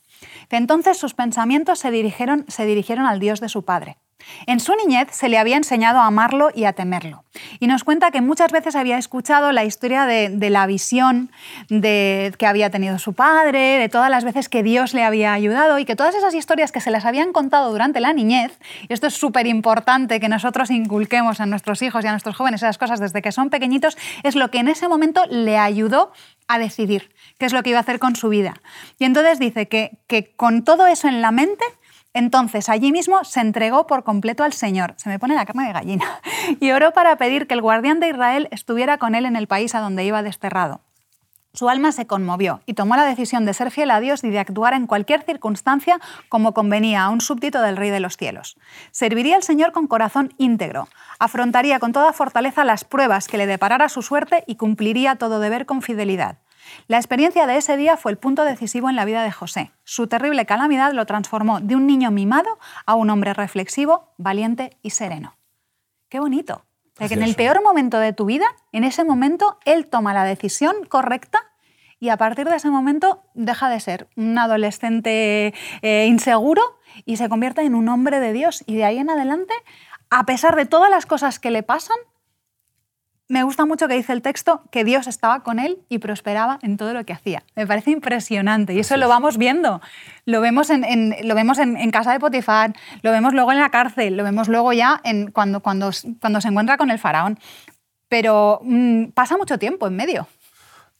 Entonces 0.56 0.96
sus 0.98 1.14
pensamientos 1.14 1.78
se 1.78 1.90
dirigieron, 1.90 2.44
se 2.48 2.64
dirigieron 2.64 3.06
al 3.06 3.20
Dios 3.20 3.40
de 3.40 3.48
su 3.48 3.64
padre. 3.64 3.98
En 4.46 4.60
su 4.60 4.74
niñez 4.74 5.08
se 5.12 5.28
le 5.28 5.38
había 5.38 5.56
enseñado 5.56 6.00
a 6.00 6.06
amarlo 6.06 6.50
y 6.54 6.64
a 6.64 6.72
temerlo. 6.72 7.24
Y 7.60 7.66
nos 7.66 7.84
cuenta 7.84 8.10
que 8.10 8.20
muchas 8.20 8.50
veces 8.50 8.74
había 8.76 8.98
escuchado 8.98 9.52
la 9.52 9.64
historia 9.64 10.06
de, 10.06 10.50
la 10.50 10.66
visión 10.66 11.30
de, 11.68 12.34
que 12.38 12.46
había 12.46 12.70
tenido 12.70 12.98
su 12.98 13.12
padre, 13.12 13.78
de 13.78 13.88
todas 13.88 14.10
las 14.10 14.24
veces 14.24 14.48
que 14.48 14.62
Dios 14.62 14.94
le 14.94 15.04
había 15.04 15.32
ayudado 15.32 15.78
y 15.78 15.84
que 15.84 15.96
todas 15.96 16.14
esas 16.14 16.34
historias 16.34 16.72
que 16.72 16.80
se 16.80 16.90
les 16.90 17.04
habían 17.04 17.32
contado 17.32 17.70
durante 17.70 18.00
la 18.00 18.12
niñez, 18.12 18.58
y 18.88 18.92
esto 18.92 19.06
es 19.06 19.14
súper 19.14 19.46
importante 19.46 20.20
que 20.20 20.28
nosotros 20.28 20.70
inculquemos 20.70 21.40
a 21.40 21.46
nuestros 21.46 21.82
hijos 21.82 22.04
y 22.04 22.08
a 22.08 22.10
nuestros 22.10 22.36
jóvenes 22.36 22.62
esas 22.62 22.78
cosas 22.78 23.00
desde 23.00 23.22
que 23.22 23.32
son 23.32 23.50
pequeñitos, 23.50 23.96
es 24.22 24.34
lo 24.34 24.50
que 24.50 24.58
en 24.58 24.68
ese 24.68 24.88
momento 24.88 25.24
le 25.26 25.58
ayudó 25.58 26.12
a 26.48 26.58
decidir 26.58 27.10
qué 27.38 27.46
es 27.46 27.52
lo 27.52 27.62
que 27.62 27.70
iba 27.70 27.78
a 27.78 27.82
hacer 27.82 27.98
con 27.98 28.16
su 28.16 28.30
vida. 28.30 28.54
Y 28.98 29.04
entonces 29.04 29.38
dice 29.38 29.68
que 29.68 30.32
con 30.36 30.64
todo 30.64 30.86
eso 30.86 31.06
en 31.06 31.20
la 31.20 31.30
mente, 31.30 31.64
entonces 32.18 32.68
allí 32.68 32.92
mismo 32.92 33.24
se 33.24 33.40
entregó 33.40 33.86
por 33.86 34.04
completo 34.04 34.44
al 34.44 34.52
Señor, 34.52 34.94
se 34.96 35.08
me 35.08 35.18
pone 35.18 35.34
la 35.34 35.46
carne 35.46 35.66
de 35.66 35.72
gallina, 35.72 36.20
y 36.60 36.70
oró 36.72 36.92
para 36.92 37.16
pedir 37.16 37.46
que 37.46 37.54
el 37.54 37.62
guardián 37.62 38.00
de 38.00 38.08
Israel 38.08 38.48
estuviera 38.50 38.98
con 38.98 39.14
él 39.14 39.24
en 39.24 39.36
el 39.36 39.46
país 39.46 39.74
a 39.74 39.80
donde 39.80 40.04
iba 40.04 40.22
desterrado. 40.22 40.80
Su 41.54 41.68
alma 41.68 41.92
se 41.92 42.06
conmovió 42.06 42.60
y 42.66 42.74
tomó 42.74 42.94
la 42.94 43.04
decisión 43.04 43.44
de 43.44 43.54
ser 43.54 43.70
fiel 43.70 43.90
a 43.90 44.00
Dios 44.00 44.22
y 44.22 44.28
de 44.28 44.38
actuar 44.38 44.74
en 44.74 44.86
cualquier 44.86 45.22
circunstancia 45.22 45.98
como 46.28 46.52
convenía 46.52 47.02
a 47.02 47.08
un 47.08 47.20
súbdito 47.20 47.62
del 47.62 47.76
Rey 47.76 47.90
de 47.90 48.00
los 48.00 48.16
cielos. 48.16 48.56
Serviría 48.90 49.34
al 49.34 49.42
Señor 49.42 49.72
con 49.72 49.86
corazón 49.86 50.34
íntegro, 50.38 50.88
afrontaría 51.18 51.80
con 51.80 51.92
toda 51.92 52.12
fortaleza 52.12 52.64
las 52.64 52.84
pruebas 52.84 53.26
que 53.28 53.38
le 53.38 53.46
deparara 53.46 53.88
su 53.88 54.02
suerte 54.02 54.44
y 54.46 54.56
cumpliría 54.56 55.16
todo 55.16 55.40
deber 55.40 55.66
con 55.66 55.82
fidelidad. 55.82 56.38
La 56.86 56.96
experiencia 56.96 57.46
de 57.46 57.56
ese 57.56 57.76
día 57.76 57.96
fue 57.96 58.12
el 58.12 58.18
punto 58.18 58.44
decisivo 58.44 58.88
en 58.88 58.96
la 58.96 59.04
vida 59.04 59.22
de 59.22 59.32
José. 59.32 59.72
Su 59.84 60.06
terrible 60.06 60.46
calamidad 60.46 60.92
lo 60.92 61.04
transformó 61.06 61.60
de 61.60 61.76
un 61.76 61.86
niño 61.86 62.10
mimado 62.10 62.58
a 62.86 62.94
un 62.94 63.10
hombre 63.10 63.34
reflexivo, 63.34 64.12
valiente 64.16 64.76
y 64.82 64.90
sereno. 64.90 65.36
Qué 66.08 66.20
bonito. 66.20 66.64
que 66.96 67.14
en 67.14 67.22
el 67.22 67.34
peor 67.34 67.62
momento 67.62 67.98
de 67.98 68.12
tu 68.12 68.24
vida, 68.24 68.46
en 68.72 68.84
ese 68.84 69.04
momento, 69.04 69.58
él 69.64 69.88
toma 69.88 70.14
la 70.14 70.24
decisión 70.24 70.74
correcta 70.88 71.38
y 72.00 72.10
a 72.10 72.16
partir 72.16 72.48
de 72.48 72.56
ese 72.56 72.70
momento 72.70 73.22
deja 73.34 73.68
de 73.68 73.80
ser 73.80 74.08
un 74.16 74.38
adolescente 74.38 75.54
eh, 75.82 76.06
inseguro 76.06 76.78
y 77.04 77.16
se 77.16 77.28
convierte 77.28 77.62
en 77.62 77.74
un 77.74 77.88
hombre 77.88 78.20
de 78.20 78.32
Dios. 78.32 78.62
Y 78.66 78.76
de 78.76 78.84
ahí 78.84 78.98
en 78.98 79.10
adelante, 79.10 79.54
a 80.10 80.24
pesar 80.24 80.56
de 80.56 80.66
todas 80.66 80.90
las 80.90 81.06
cosas 81.06 81.38
que 81.38 81.50
le 81.50 81.62
pasan, 81.62 81.96
me 83.28 83.42
gusta 83.42 83.66
mucho 83.66 83.88
que 83.88 83.94
dice 83.94 84.14
el 84.14 84.22
texto 84.22 84.62
que 84.70 84.84
Dios 84.84 85.06
estaba 85.06 85.42
con 85.42 85.58
él 85.58 85.78
y 85.90 85.98
prosperaba 85.98 86.58
en 86.62 86.78
todo 86.78 86.94
lo 86.94 87.04
que 87.04 87.12
hacía. 87.12 87.42
Me 87.54 87.66
parece 87.66 87.90
impresionante 87.90 88.72
y 88.72 88.80
eso 88.80 88.96
lo 88.96 89.08
vamos 89.08 89.36
viendo. 89.36 89.82
Lo 90.24 90.40
vemos 90.40 90.70
en, 90.70 91.14
lo 91.22 91.34
vemos 91.34 91.58
en, 91.58 91.90
casa 91.90 92.12
de 92.12 92.20
Potifar, 92.20 92.74
lo 93.02 93.12
vemos 93.12 93.34
luego 93.34 93.52
en 93.52 93.58
la 93.58 93.70
cárcel, 93.70 94.16
lo 94.16 94.24
vemos 94.24 94.48
luego 94.48 94.72
ya 94.72 95.00
en, 95.04 95.30
cuando, 95.30 95.60
cuando, 95.60 95.90
cuando 96.20 96.40
se 96.40 96.48
encuentra 96.48 96.78
con 96.78 96.90
el 96.90 96.98
faraón. 96.98 97.38
Pero 98.08 98.60
mm, 98.62 99.08
pasa 99.08 99.36
mucho 99.36 99.58
tiempo 99.58 99.86
en 99.86 99.96
medio. 99.96 100.26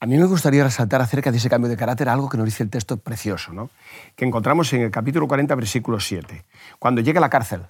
A 0.00 0.06
mí 0.06 0.16
me 0.16 0.26
gustaría 0.26 0.62
resaltar 0.62 1.00
acerca 1.00 1.32
de 1.32 1.38
ese 1.38 1.48
cambio 1.48 1.68
de 1.68 1.76
carácter 1.76 2.08
algo 2.08 2.28
que 2.28 2.36
nos 2.36 2.44
dice 2.44 2.62
el 2.62 2.70
texto 2.70 2.98
precioso, 2.98 3.52
¿no? 3.52 3.70
que 4.14 4.24
encontramos 4.24 4.72
en 4.74 4.82
el 4.82 4.90
capítulo 4.90 5.26
40, 5.26 5.54
versículo 5.56 5.98
7. 5.98 6.44
Cuando 6.78 7.00
llega 7.00 7.18
a 7.18 7.22
la 7.22 7.30
cárcel, 7.30 7.62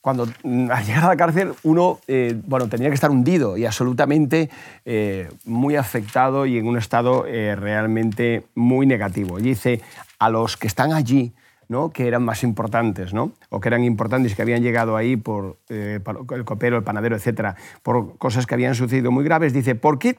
cuando 0.00 0.26
mm, 0.42 0.70
al 0.70 0.84
llegar 0.84 1.04
a 1.04 1.08
la 1.08 1.16
cárcel 1.16 1.54
uno 1.62 2.00
eh, 2.06 2.40
bueno, 2.46 2.68
tenía 2.68 2.88
que 2.88 2.94
estar 2.94 3.10
hundido 3.10 3.56
y 3.56 3.66
absolutamente 3.66 4.50
eh, 4.84 5.28
muy 5.44 5.76
afectado 5.76 6.46
y 6.46 6.58
en 6.58 6.66
un 6.66 6.78
estado 6.78 7.26
eh, 7.26 7.56
realmente 7.56 8.46
muy 8.54 8.86
negativo. 8.86 9.38
Y 9.38 9.42
dice, 9.42 9.80
a 10.18 10.30
los 10.30 10.56
que 10.56 10.66
están 10.66 10.92
allí, 10.92 11.34
¿no? 11.68 11.90
que 11.90 12.06
eran 12.06 12.24
más 12.24 12.42
importantes, 12.42 13.12
¿no? 13.12 13.32
o 13.50 13.60
que 13.60 13.68
eran 13.68 13.84
importantes, 13.84 14.34
que 14.34 14.42
habían 14.42 14.62
llegado 14.62 14.96
ahí 14.96 15.16
por 15.16 15.58
el 15.68 16.44
copero, 16.44 16.76
el 16.76 16.84
panadero, 16.84 17.16
etcétera, 17.16 17.56
por 17.82 18.16
cosas 18.18 18.46
que 18.46 18.54
habían 18.54 18.74
sucedido 18.74 19.10
muy 19.10 19.24
graves, 19.24 19.52
dice, 19.52 19.74
¿por 19.74 19.98
qué 19.98 20.18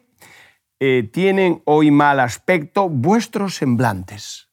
tienen 1.12 1.62
hoy 1.66 1.92
mal 1.92 2.20
aspecto 2.20 2.88
vuestros 2.88 3.56
semblantes? 3.56 4.50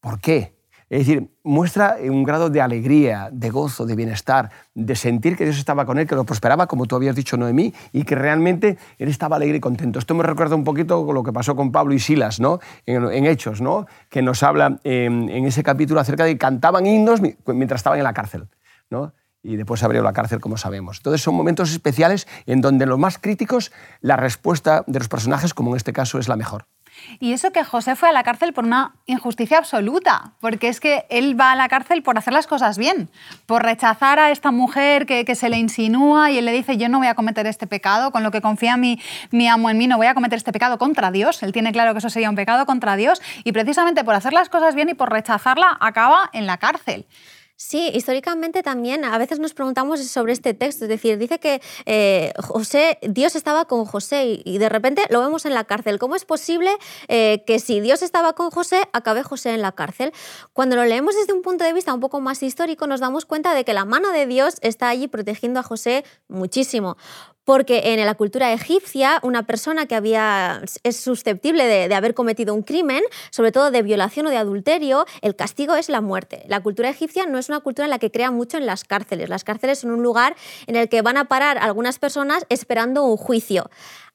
¿Por 0.00 0.20
qué? 0.20 0.61
Es 0.92 1.06
decir, 1.06 1.30
muestra 1.42 1.96
un 2.02 2.22
grado 2.22 2.50
de 2.50 2.60
alegría, 2.60 3.30
de 3.32 3.48
gozo, 3.48 3.86
de 3.86 3.96
bienestar, 3.96 4.50
de 4.74 4.94
sentir 4.94 5.38
que 5.38 5.44
Dios 5.44 5.56
estaba 5.56 5.86
con 5.86 5.98
él, 5.98 6.06
que 6.06 6.14
lo 6.14 6.24
prosperaba, 6.24 6.66
como 6.66 6.84
tú 6.84 6.96
habías 6.96 7.16
dicho, 7.16 7.38
Noemí, 7.38 7.72
y 7.94 8.04
que 8.04 8.14
realmente 8.14 8.76
él 8.98 9.08
estaba 9.08 9.36
alegre 9.36 9.56
y 9.56 9.60
contento. 9.60 9.98
Esto 9.98 10.14
me 10.14 10.22
recuerda 10.22 10.54
un 10.54 10.64
poquito 10.64 11.10
lo 11.10 11.22
que 11.22 11.32
pasó 11.32 11.56
con 11.56 11.72
Pablo 11.72 11.94
y 11.94 11.98
Silas, 11.98 12.40
¿no? 12.40 12.60
en, 12.84 13.24
Hechos, 13.24 13.62
¿no? 13.62 13.86
que 14.10 14.20
nos 14.20 14.42
habla 14.42 14.80
en, 14.84 15.30
ese 15.30 15.62
capítulo 15.62 15.98
acerca 15.98 16.26
de 16.26 16.32
que 16.32 16.38
cantaban 16.38 16.84
himnos 16.84 17.22
mientras 17.22 17.78
estaban 17.78 17.98
en 17.98 18.04
la 18.04 18.12
cárcel. 18.12 18.48
¿no? 18.90 19.14
y 19.42 19.56
después 19.56 19.82
abrió 19.82 20.02
la 20.02 20.12
cárcel, 20.12 20.40
como 20.40 20.58
sabemos. 20.58 20.98
Entonces 20.98 21.22
son 21.22 21.34
momentos 21.34 21.72
especiales 21.72 22.28
en 22.44 22.60
donde 22.60 22.84
en 22.84 22.90
los 22.90 22.98
más 22.98 23.16
críticos 23.16 23.72
la 24.02 24.18
respuesta 24.18 24.84
de 24.86 24.98
los 24.98 25.08
personajes, 25.08 25.54
como 25.54 25.70
en 25.70 25.78
este 25.78 25.94
caso, 25.94 26.18
es 26.18 26.28
la 26.28 26.36
mejor. 26.36 26.66
Y 27.20 27.32
eso 27.32 27.52
que 27.52 27.64
José 27.64 27.96
fue 27.96 28.08
a 28.08 28.12
la 28.12 28.22
cárcel 28.22 28.52
por 28.52 28.64
una 28.64 28.94
injusticia 29.06 29.58
absoluta, 29.58 30.32
porque 30.40 30.68
es 30.68 30.80
que 30.80 31.06
él 31.08 31.38
va 31.38 31.52
a 31.52 31.56
la 31.56 31.68
cárcel 31.68 32.02
por 32.02 32.18
hacer 32.18 32.32
las 32.32 32.46
cosas 32.46 32.78
bien, 32.78 33.10
por 33.46 33.62
rechazar 33.62 34.18
a 34.18 34.30
esta 34.30 34.50
mujer 34.50 35.06
que, 35.06 35.32
se 35.32 35.48
le 35.48 35.58
insinúa 35.58 36.30
y 36.30 36.38
él 36.38 36.44
le 36.44 36.52
dice, 36.52 36.76
yo 36.76 36.88
no 36.88 36.98
voy 36.98 37.06
a 37.06 37.14
cometer 37.14 37.46
este 37.46 37.66
pecado, 37.66 38.10
con 38.12 38.22
lo 38.22 38.30
que 38.30 38.42
confía 38.42 38.76
mi, 38.76 39.00
mi 39.30 39.48
amo 39.48 39.70
en 39.70 39.78
mí, 39.78 39.86
no 39.86 39.96
voy 39.96 40.06
a 40.06 40.14
cometer 40.14 40.36
este 40.36 40.52
pecado 40.52 40.78
contra 40.78 41.10
Dios. 41.10 41.42
Él 41.42 41.52
tiene 41.52 41.72
claro 41.72 41.92
que 41.92 41.98
eso 41.98 42.10
sería 42.10 42.28
un 42.28 42.36
pecado 42.36 42.66
contra 42.66 42.96
Dios 42.96 43.22
y 43.44 43.52
precisamente 43.52 44.04
por 44.04 44.14
hacer 44.14 44.32
las 44.32 44.48
cosas 44.48 44.74
bien 44.74 44.90
y 44.90 44.94
por 44.94 45.10
rechazarla 45.10 45.78
acaba 45.80 46.28
en 46.32 46.46
la 46.46 46.58
cárcel. 46.58 47.06
Sí, 47.64 47.92
históricamente 47.94 48.64
también 48.64 49.04
a 49.04 49.16
veces 49.18 49.38
nos 49.38 49.54
preguntamos 49.54 50.00
sobre 50.08 50.32
este 50.32 50.52
texto, 50.52 50.84
es 50.84 50.88
decir, 50.88 51.16
dice 51.16 51.38
que 51.38 51.62
eh, 51.86 52.32
José, 52.36 52.98
Dios 53.02 53.36
estaba 53.36 53.66
con 53.66 53.84
José 53.84 54.42
y 54.44 54.58
de 54.58 54.68
repente 54.68 55.02
lo 55.10 55.20
vemos 55.20 55.46
en 55.46 55.54
la 55.54 55.62
cárcel. 55.62 56.00
¿Cómo 56.00 56.16
es 56.16 56.24
posible 56.24 56.72
eh, 57.06 57.44
que 57.46 57.60
si 57.60 57.80
Dios 57.80 58.02
estaba 58.02 58.32
con 58.32 58.50
José, 58.50 58.88
acabe 58.92 59.22
José 59.22 59.54
en 59.54 59.62
la 59.62 59.70
cárcel? 59.70 60.12
Cuando 60.52 60.74
lo 60.74 60.84
leemos 60.84 61.14
desde 61.14 61.34
un 61.34 61.42
punto 61.42 61.62
de 61.62 61.72
vista 61.72 61.94
un 61.94 62.00
poco 62.00 62.20
más 62.20 62.42
histórico, 62.42 62.88
nos 62.88 62.98
damos 62.98 63.26
cuenta 63.26 63.54
de 63.54 63.64
que 63.64 63.74
la 63.74 63.84
mano 63.84 64.10
de 64.10 64.26
Dios 64.26 64.56
está 64.60 64.88
allí 64.88 65.06
protegiendo 65.06 65.60
a 65.60 65.62
José 65.62 66.04
muchísimo 66.26 66.96
porque 67.44 67.92
en 67.92 68.04
la 68.04 68.14
cultura 68.14 68.52
egipcia 68.52 69.18
una 69.22 69.44
persona 69.44 69.86
que 69.86 69.94
había, 69.94 70.62
es 70.82 70.96
susceptible 70.96 71.64
de, 71.64 71.94
haber 71.94 72.14
cometido 72.14 72.54
un 72.54 72.62
crimen, 72.62 73.02
sobre 73.30 73.52
todo 73.52 73.70
de 73.70 73.82
violación 73.82 74.26
o 74.26 74.30
de 74.30 74.36
adulterio, 74.36 75.06
el 75.20 75.36
castigo 75.36 75.74
es 75.74 75.88
la 75.88 76.00
muerte. 76.00 76.44
La 76.48 76.60
cultura 76.60 76.88
egipcia 76.88 77.26
no 77.26 77.38
es 77.38 77.48
una 77.48 77.60
cultura 77.60 77.86
en 77.86 77.90
la 77.90 77.98
que 77.98 78.10
crea 78.10 78.30
mucho 78.30 78.56
en 78.58 78.66
las 78.66 78.84
cárceles. 78.84 79.28
Las 79.28 79.44
cárceles 79.44 79.80
son 79.80 79.90
un 79.90 80.02
lugar 80.02 80.36
en 80.66 80.76
el 80.76 80.88
que 80.88 81.02
van 81.02 81.16
a 81.16 81.26
parar 81.26 81.58
algunas 81.58 81.98
personas 81.98 82.46
esperando 82.48 83.04
un 83.04 83.16
juicio 83.16 83.70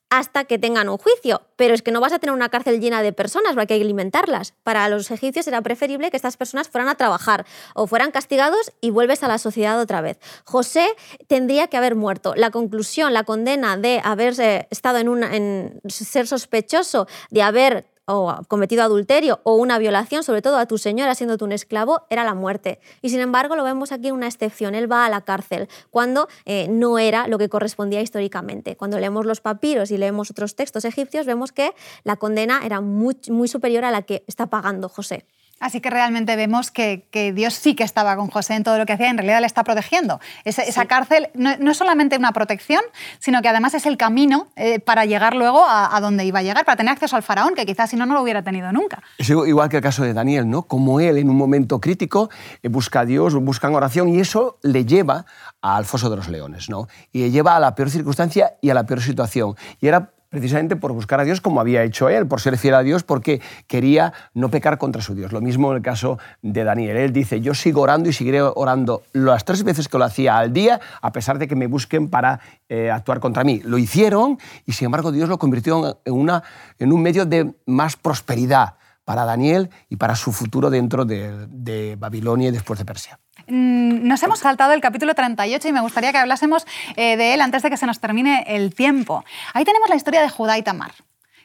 hasta 0.09 0.45
que 0.45 0.57
tengan 0.57 0.89
un 0.89 0.97
juicio. 0.97 1.41
Pero 1.55 1.73
es 1.73 1.81
que 1.81 1.91
no 1.91 1.99
vas 1.99 2.13
a 2.13 2.19
tener 2.19 2.33
una 2.33 2.49
cárcel 2.49 2.79
llena 2.79 3.01
de 3.01 3.13
personas, 3.13 3.53
porque 3.55 3.73
hay 3.73 3.79
que 3.79 3.85
alimentarlas. 3.85 4.53
Para 4.63 4.87
los 4.89 5.11
egipcios 5.11 5.47
era 5.47 5.61
preferible 5.61 6.09
que 6.11 6.17
estas 6.17 6.37
personas 6.37 6.69
fueran 6.69 6.89
a 6.89 6.95
trabajar 6.95 7.45
o 7.73 7.87
fueran 7.87 8.11
castigados 8.11 8.71
y 8.81 8.91
vuelves 8.91 9.23
a 9.23 9.27
la 9.27 9.37
sociedad 9.37 9.79
otra 9.79 10.01
vez. 10.01 10.19
José 10.45 10.87
tendría 11.27 11.67
que 11.67 11.77
haber 11.77 11.95
muerto. 11.95 12.33
La 12.35 12.51
conclusión, 12.51 13.13
la 13.13 13.23
condena 13.23 13.77
de 13.77 14.01
haber 14.03 14.33
estado 14.69 14.97
en, 14.99 15.09
una, 15.09 15.35
en 15.35 15.81
ser 15.87 16.27
sospechoso 16.27 17.07
de 17.29 17.41
haber 17.41 17.96
o 18.07 18.33
cometido 18.47 18.83
adulterio 18.83 19.41
o 19.43 19.55
una 19.55 19.77
violación, 19.77 20.23
sobre 20.23 20.41
todo 20.41 20.57
a 20.57 20.65
tu 20.65 20.77
señora 20.77 21.13
siendo 21.13 21.37
un 21.43 21.51
esclavo, 21.51 22.03
era 22.09 22.23
la 22.23 22.33
muerte. 22.33 22.79
Y 23.01 23.09
sin 23.09 23.19
embargo 23.19 23.55
lo 23.55 23.63
vemos 23.63 23.91
aquí 23.91 24.11
una 24.11 24.27
excepción. 24.27 24.75
Él 24.75 24.91
va 24.91 25.05
a 25.05 25.09
la 25.09 25.21
cárcel 25.21 25.67
cuando 25.91 26.27
eh, 26.45 26.67
no 26.69 26.97
era 26.97 27.27
lo 27.27 27.37
que 27.37 27.49
correspondía 27.49 28.01
históricamente. 28.01 28.75
Cuando 28.75 28.99
leemos 28.99 29.25
los 29.25 29.41
papiros 29.41 29.91
y 29.91 29.97
leemos 29.97 30.31
otros 30.31 30.55
textos 30.55 30.85
egipcios, 30.85 31.25
vemos 31.25 31.51
que 31.51 31.73
la 32.03 32.15
condena 32.15 32.61
era 32.65 32.81
muy 32.81 33.47
superior 33.47 33.83
a 33.83 33.91
la 33.91 34.01
que 34.01 34.23
está 34.27 34.47
pagando 34.47 34.89
José. 34.89 35.25
Así 35.59 35.81
que 35.81 35.89
realmente 35.89 36.35
vemos 36.35 36.71
que, 36.71 37.05
Dios 37.33 37.53
sí 37.53 37.75
que 37.75 37.83
estaba 37.83 38.15
con 38.15 38.27
José 38.29 38.55
en 38.55 38.63
todo 38.63 38.77
lo 38.77 38.85
que 38.85 38.93
hacía, 38.93 39.09
en 39.09 39.17
realidad 39.17 39.39
le 39.39 39.47
está 39.47 39.63
protegiendo. 39.63 40.19
Esa, 40.45 40.85
cárcel 40.85 41.29
no, 41.33 41.51
es 41.51 41.77
solamente 41.77 42.17
una 42.17 42.31
protección, 42.31 42.81
sino 43.19 43.41
que 43.41 43.49
además 43.49 43.73
es 43.73 43.85
el 43.85 43.97
camino 43.97 44.47
eh, 44.55 44.79
para 44.79 45.05
llegar 45.05 45.35
luego 45.35 45.65
a, 45.67 45.99
donde 45.99 46.25
iba 46.25 46.39
a 46.39 46.43
llegar, 46.43 46.63
para 46.65 46.75
tener 46.75 46.93
acceso 46.93 47.15
al 47.15 47.23
faraón, 47.23 47.55
que 47.55 47.65
quizás 47.65 47.89
si 47.89 47.95
no, 47.95 48.05
no 48.05 48.13
lo 48.13 48.21
hubiera 48.21 48.43
tenido 48.43 48.71
nunca. 48.71 49.01
Es 49.17 49.29
igual 49.29 49.69
que 49.69 49.77
el 49.77 49.83
caso 49.83 50.03
de 50.03 50.13
Daniel, 50.13 50.49
¿no? 50.49 50.63
Como 50.63 50.99
él 50.99 51.17
en 51.17 51.29
un 51.29 51.35
momento 51.37 51.81
crítico 51.81 52.29
eh, 52.61 52.67
busca 52.67 53.01
a 53.01 53.05
Dios, 53.05 53.33
busca 53.35 53.67
en 53.67 53.75
oración 53.75 54.09
y 54.09 54.19
eso 54.19 54.59
le 54.61 54.85
lleva 54.85 55.25
al 55.61 55.85
foso 55.85 56.09
de 56.09 56.17
los 56.17 56.27
leones, 56.27 56.69
¿no? 56.69 56.87
Y 57.11 57.21
le 57.21 57.31
lleva 57.31 57.55
a 57.55 57.59
la 57.59 57.73
peor 57.73 57.89
circunstancia 57.89 58.53
y 58.61 58.69
a 58.69 58.73
la 58.73 58.85
peor 58.85 59.01
situación. 59.01 59.55
Y 59.81 59.87
era 59.87 60.11
precisamente 60.29 60.75
por 60.75 60.93
buscar 60.93 61.19
a 61.19 61.23
Dios 61.23 61.41
como 61.41 61.61
había 61.61 61.83
hecho 61.83 62.09
él, 62.09 62.27
por 62.27 62.41
ser 62.41 62.57
fiel 62.57 62.75
a 62.75 62.83
Dios, 62.83 63.03
porque 63.03 63.41
quería 63.67 64.13
no 64.33 64.49
pecar 64.49 64.77
contra 64.77 65.01
su 65.01 65.15
Dios. 65.15 65.31
Lo 65.31 65.41
mismo 65.41 65.71
en 65.71 65.77
el 65.77 65.83
caso 65.83 66.19
de 66.41 66.63
Daniel. 66.63 66.97
Él 66.97 67.13
dice, 67.13 67.41
yo 67.41 67.53
sigo 67.53 67.81
orando 67.81 68.09
y 68.09 68.13
seguiré 68.13 68.41
orando 68.41 69.03
las 69.13 69.45
tres 69.45 69.63
veces 69.63 69.87
que 69.87 69.97
lo 69.97 70.05
hacía 70.05 70.37
al 70.37 70.53
día, 70.53 70.79
a 71.01 71.11
pesar 71.11 71.39
de 71.39 71.47
que 71.47 71.55
me 71.55 71.67
busquen 71.67 72.09
para 72.09 72.39
eh, 72.69 72.91
actuar 72.91 73.19
contra 73.19 73.43
mí. 73.43 73.61
Lo 73.63 73.77
hicieron 73.77 74.37
y 74.65 74.73
sin 74.73 74.85
embargo 74.85 75.11
Dios 75.11 75.29
lo 75.29 75.37
convirtió 75.37 75.99
en, 76.03 76.13
una, 76.13 76.43
en 76.79 76.91
un 76.91 77.01
medio 77.01 77.25
de 77.25 77.53
más 77.65 77.95
prosperidad 77.95 78.75
para 79.05 79.23
Daniel 79.23 79.69
y 79.87 79.95
para 79.95 80.15
su 80.15 80.33
futuro 80.33 80.69
dentro 80.69 81.05
de, 81.05 81.47
de 81.47 81.95
Babilonia 81.97 82.49
y 82.49 82.51
después 82.51 82.77
de 82.77 82.85
Persia. 82.85 83.19
Mm, 83.47 84.07
nos 84.07 84.21
hemos 84.23 84.39
saltado 84.39 84.73
el 84.73 84.81
capítulo 84.81 85.15
38 85.15 85.67
y 85.67 85.71
me 85.71 85.81
gustaría 85.81 86.11
que 86.11 86.17
hablásemos 86.17 86.65
eh, 86.95 87.15
de 87.15 87.33
él 87.33 87.41
antes 87.41 87.63
de 87.63 87.69
que 87.69 87.77
se 87.77 87.85
nos 87.85 87.99
termine 87.99 88.43
el 88.47 88.75
tiempo. 88.75 89.23
Ahí 89.53 89.63
tenemos 89.63 89.89
la 89.89 89.95
historia 89.95 90.21
de 90.21 90.29
Judá 90.29 90.57
y 90.57 90.63
Tamar 90.63 90.91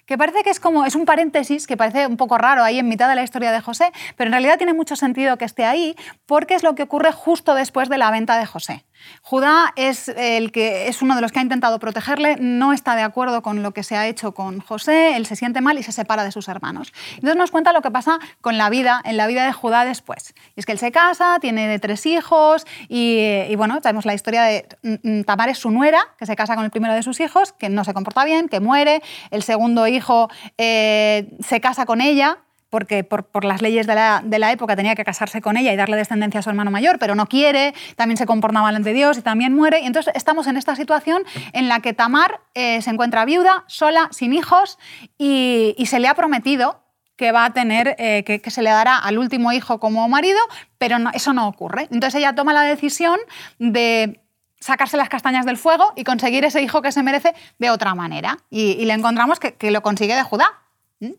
que 0.06 0.18
parece 0.18 0.42
que 0.42 0.50
es 0.50 0.60
como 0.60 0.84
es 0.84 0.94
un 0.94 1.04
paréntesis 1.04 1.66
que 1.66 1.76
parece 1.76 2.06
un 2.06 2.16
poco 2.16 2.36
raro 2.36 2.64
ahí 2.64 2.78
en 2.78 2.88
mitad 2.88 3.08
de 3.08 3.14
la 3.14 3.22
historia 3.22 3.52
de 3.52 3.60
José, 3.60 3.92
pero 4.16 4.28
en 4.28 4.32
realidad 4.32 4.58
tiene 4.58 4.74
mucho 4.74 4.96
sentido 4.96 5.38
que 5.38 5.44
esté 5.44 5.64
ahí 5.64 5.96
porque 6.26 6.54
es 6.54 6.62
lo 6.62 6.74
que 6.74 6.82
ocurre 6.82 7.12
justo 7.12 7.54
después 7.54 7.88
de 7.88 7.98
la 7.98 8.10
venta 8.10 8.36
de 8.36 8.46
José. 8.46 8.84
Judá 9.22 9.72
es, 9.76 10.08
el 10.08 10.52
que, 10.52 10.88
es 10.88 11.02
uno 11.02 11.14
de 11.14 11.20
los 11.20 11.32
que 11.32 11.38
ha 11.38 11.42
intentado 11.42 11.78
protegerle, 11.78 12.36
no 12.40 12.72
está 12.72 12.96
de 12.96 13.02
acuerdo 13.02 13.42
con 13.42 13.62
lo 13.62 13.72
que 13.72 13.82
se 13.82 13.96
ha 13.96 14.06
hecho 14.06 14.32
con 14.32 14.60
José, 14.60 15.16
él 15.16 15.26
se 15.26 15.36
siente 15.36 15.60
mal 15.60 15.78
y 15.78 15.82
se 15.82 15.92
separa 15.92 16.24
de 16.24 16.32
sus 16.32 16.48
hermanos. 16.48 16.92
Entonces 17.14 17.36
nos 17.36 17.50
cuenta 17.50 17.72
lo 17.72 17.82
que 17.82 17.90
pasa 17.90 18.18
con 18.40 18.58
la 18.58 18.70
vida, 18.70 19.00
en 19.04 19.16
la 19.16 19.26
vida 19.26 19.46
de 19.46 19.52
Judá 19.52 19.84
después. 19.84 20.34
Y 20.56 20.60
es 20.60 20.66
que 20.66 20.72
él 20.72 20.78
se 20.78 20.92
casa, 20.92 21.38
tiene 21.40 21.78
tres 21.78 22.06
hijos 22.06 22.66
y, 22.88 23.54
bueno, 23.56 23.80
tenemos 23.80 24.04
la 24.04 24.14
historia 24.14 24.42
de 24.42 24.66
mm, 24.82 25.18
mm, 25.20 25.24
Tamar 25.24 25.48
es 25.48 25.58
su 25.58 25.70
nuera, 25.70 26.08
que 26.18 26.26
se 26.26 26.36
casa 26.36 26.54
con 26.54 26.64
el 26.64 26.70
primero 26.70 26.94
de 26.94 27.02
sus 27.02 27.20
hijos, 27.20 27.52
que 27.52 27.68
no 27.68 27.84
se 27.84 27.94
comporta 27.94 28.24
bien, 28.24 28.48
que 28.48 28.60
muere, 28.60 29.02
el 29.30 29.42
segundo 29.42 29.86
hijo 29.86 30.28
eh, 30.58 31.36
se 31.40 31.60
casa 31.60 31.86
con 31.86 32.00
ella, 32.00 32.38
porque 32.72 33.04
por, 33.04 33.44
las 33.44 33.60
leyes 33.60 33.86
de 33.86 33.94
la, 33.94 34.50
época 34.50 34.76
tenía 34.76 34.94
que 34.94 35.04
casarse 35.04 35.42
con 35.42 35.58
ella 35.58 35.74
y 35.74 35.76
darle 35.76 35.98
descendencia 35.98 36.40
a 36.40 36.42
su 36.42 36.48
hermano 36.48 36.70
mayor, 36.70 36.98
pero 36.98 37.14
no 37.14 37.26
quiere, 37.26 37.74
también 37.96 38.16
se 38.16 38.24
comporta 38.24 38.62
mal 38.62 38.74
ante 38.74 38.94
Dios 38.94 39.18
y 39.18 39.20
también 39.20 39.54
muere. 39.54 39.80
Y 39.80 39.86
entonces 39.86 40.10
estamos 40.16 40.46
en 40.46 40.56
esta 40.56 40.74
situación 40.74 41.22
en 41.52 41.68
la 41.68 41.80
que 41.80 41.92
Tamar 41.92 42.40
eh, 42.54 42.80
se 42.80 42.88
encuentra 42.88 43.26
viuda, 43.26 43.64
sola, 43.66 44.08
sin 44.10 44.32
hijos, 44.32 44.78
y, 45.18 45.74
se 45.84 46.00
le 46.00 46.08
ha 46.08 46.14
prometido 46.14 46.82
que 47.16 47.30
va 47.30 47.44
a 47.44 47.52
tener, 47.52 47.94
eh, 47.98 48.24
que, 48.24 48.50
se 48.50 48.62
le 48.62 48.70
dará 48.70 48.96
al 48.96 49.18
último 49.18 49.52
hijo 49.52 49.78
como 49.78 50.08
marido, 50.08 50.40
pero 50.78 50.96
eso 51.12 51.34
no 51.34 51.48
ocurre. 51.48 51.88
Entonces 51.90 52.14
ella 52.20 52.34
toma 52.34 52.54
la 52.54 52.62
decisión 52.62 53.18
de 53.58 54.22
sacarse 54.60 54.96
las 54.96 55.10
castañas 55.10 55.44
del 55.44 55.58
fuego 55.58 55.92
y 55.94 56.04
conseguir 56.04 56.46
ese 56.46 56.62
hijo 56.62 56.80
que 56.80 56.90
se 56.90 57.02
merece 57.02 57.34
de 57.58 57.68
otra 57.68 57.94
manera. 57.94 58.38
Y, 58.48 58.82
le 58.86 58.94
encontramos 58.94 59.40
que, 59.40 59.70
lo 59.70 59.82
consigue 59.82 60.14
de 60.14 60.22
Judá, 60.22 60.46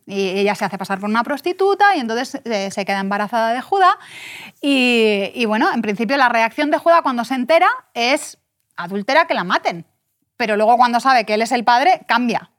y 0.05 0.29
ella 0.29 0.55
se 0.55 0.65
hace 0.65 0.77
pasar 0.77 0.99
por 0.99 1.09
una 1.09 1.23
prostituta 1.23 1.95
y 1.95 1.99
entonces 1.99 2.41
eh, 2.45 2.71
se 2.71 2.85
queda 2.85 2.99
embarazada 2.99 3.53
de 3.53 3.61
Judá. 3.61 3.97
Y, 4.61 5.45
bueno, 5.45 5.71
en 5.73 5.81
principio 5.81 6.15
la 6.17 6.29
reacción 6.29 6.71
de 6.71 6.77
Judá 6.77 7.01
cuando 7.01 7.25
se 7.25 7.35
entera 7.35 7.67
es 7.93 8.37
adultera 8.75 9.25
que 9.27 9.33
la 9.33 9.43
maten. 9.43 9.85
Pero 10.37 10.55
luego 10.55 10.77
cuando 10.77 10.99
sabe 10.99 11.25
que 11.25 11.33
él 11.33 11.41
es 11.41 11.51
el 11.51 11.63
padre, 11.63 12.01
cambia. 12.07 12.51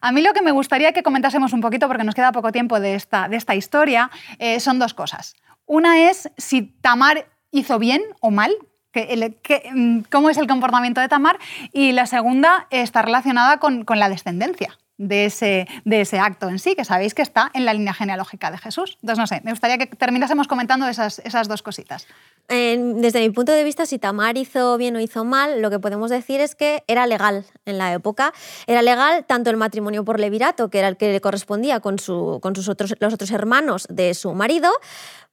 A 0.00 0.12
mí 0.12 0.20
lo 0.20 0.34
que 0.34 0.42
me 0.42 0.50
gustaría 0.50 0.92
que 0.92 1.02
comentásemos 1.02 1.52
un 1.52 1.60
poquito, 1.60 1.88
porque 1.88 2.04
nos 2.04 2.14
queda 2.14 2.32
poco 2.32 2.52
tiempo 2.52 2.80
de 2.80 2.94
esta, 2.94 3.28
de 3.28 3.36
esta 3.36 3.54
historia, 3.54 4.10
eh, 4.38 4.60
son 4.60 4.78
dos 4.78 4.92
cosas. 4.92 5.34
Una 5.64 6.10
es 6.10 6.30
si 6.36 6.62
Tamar 6.62 7.26
hizo 7.50 7.78
bien 7.78 8.02
o 8.20 8.30
mal, 8.30 8.54
mm, 8.94 10.00
cómo 10.10 10.28
es 10.28 10.36
el 10.36 10.46
comportamiento 10.46 11.00
de 11.00 11.08
Tamar, 11.08 11.38
y 11.72 11.92
la 11.92 12.06
segunda 12.06 12.66
está 12.70 13.00
relacionada 13.00 13.58
con, 13.58 13.84
con 13.84 13.98
la 13.98 14.10
descendencia 14.10 14.76
de 14.98 15.26
ese, 15.26 15.66
de 15.84 16.00
ese 16.00 16.18
acto 16.18 16.48
en 16.48 16.58
sí, 16.58 16.74
que 16.74 16.84
sabéis 16.84 17.14
que 17.14 17.22
está 17.22 17.50
en 17.54 17.64
la 17.64 17.74
línea 17.74 17.92
genealógica 17.92 18.50
de 18.50 18.58
Jesús. 18.58 18.98
Entonces, 19.02 19.18
no 19.18 19.26
sé, 19.26 19.40
me 19.44 19.50
gustaría 19.50 19.78
que 19.78 19.86
terminásemos 19.86 20.48
comentando 20.48 20.88
esas, 20.88 21.18
esas 21.20 21.48
dos 21.48 21.62
cositas. 21.62 22.06
desde 22.48 23.20
mi 23.20 23.30
punto 23.30 23.52
de 23.52 23.64
vista, 23.64 23.86
si 23.86 23.98
Tamar 23.98 24.38
hizo 24.38 24.76
bien 24.78 24.96
o 24.96 25.00
hizo 25.00 25.24
mal, 25.24 25.60
lo 25.60 25.70
que 25.70 25.78
podemos 25.78 26.10
decir 26.10 26.40
es 26.40 26.54
que 26.54 26.84
era 26.86 27.06
legal 27.06 27.44
en 27.64 27.78
la 27.78 27.92
época. 27.92 28.32
Era 28.66 28.82
legal 28.82 29.24
tanto 29.26 29.50
el 29.50 29.56
matrimonio 29.56 30.04
por 30.04 30.20
levirato, 30.20 30.70
que 30.70 30.78
era 30.78 30.88
el 30.88 30.96
que 30.96 31.12
le 31.12 31.20
correspondía 31.20 31.80
con, 31.80 31.98
su, 31.98 32.38
con 32.42 32.54
sus 32.56 32.68
otros, 32.68 32.94
los 32.98 33.12
otros 33.12 33.30
hermanos 33.30 33.86
de 33.90 34.14
su 34.14 34.32
marido, 34.32 34.70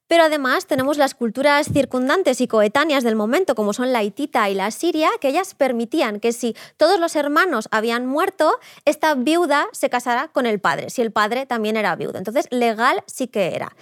pero 0.07 0.23
además 0.23 0.67
tenemos 0.67 0.97
las 0.97 1.15
culturas 1.15 1.67
circundantes 1.71 2.41
y 2.41 2.47
coetáneas 2.47 3.03
del 3.03 3.15
momento, 3.15 3.55
como 3.55 3.73
son 3.73 3.93
la 3.93 4.03
hitita 4.03 4.49
y 4.49 4.55
la 4.55 4.71
siria, 4.71 5.09
que 5.19 5.29
ellas 5.29 5.55
permitían 5.55 6.19
que 6.19 6.33
si 6.33 6.55
todos 6.77 6.99
los 6.99 7.15
hermanos 7.15 7.67
habían 7.71 8.05
muerto, 8.05 8.59
esta 8.85 9.15
viuda 9.15 9.67
se 9.71 9.89
casara 9.89 10.27
con 10.27 10.45
el 10.45 10.59
padre, 10.59 10.89
si 10.89 11.01
el 11.01 11.11
padre 11.11 11.45
también 11.45 11.77
era 11.77 11.95
viudo. 11.95 12.17
Entonces, 12.17 12.47
legal 12.51 13.03
sí 13.07 13.27
que 13.27 13.55
era. 13.55 13.75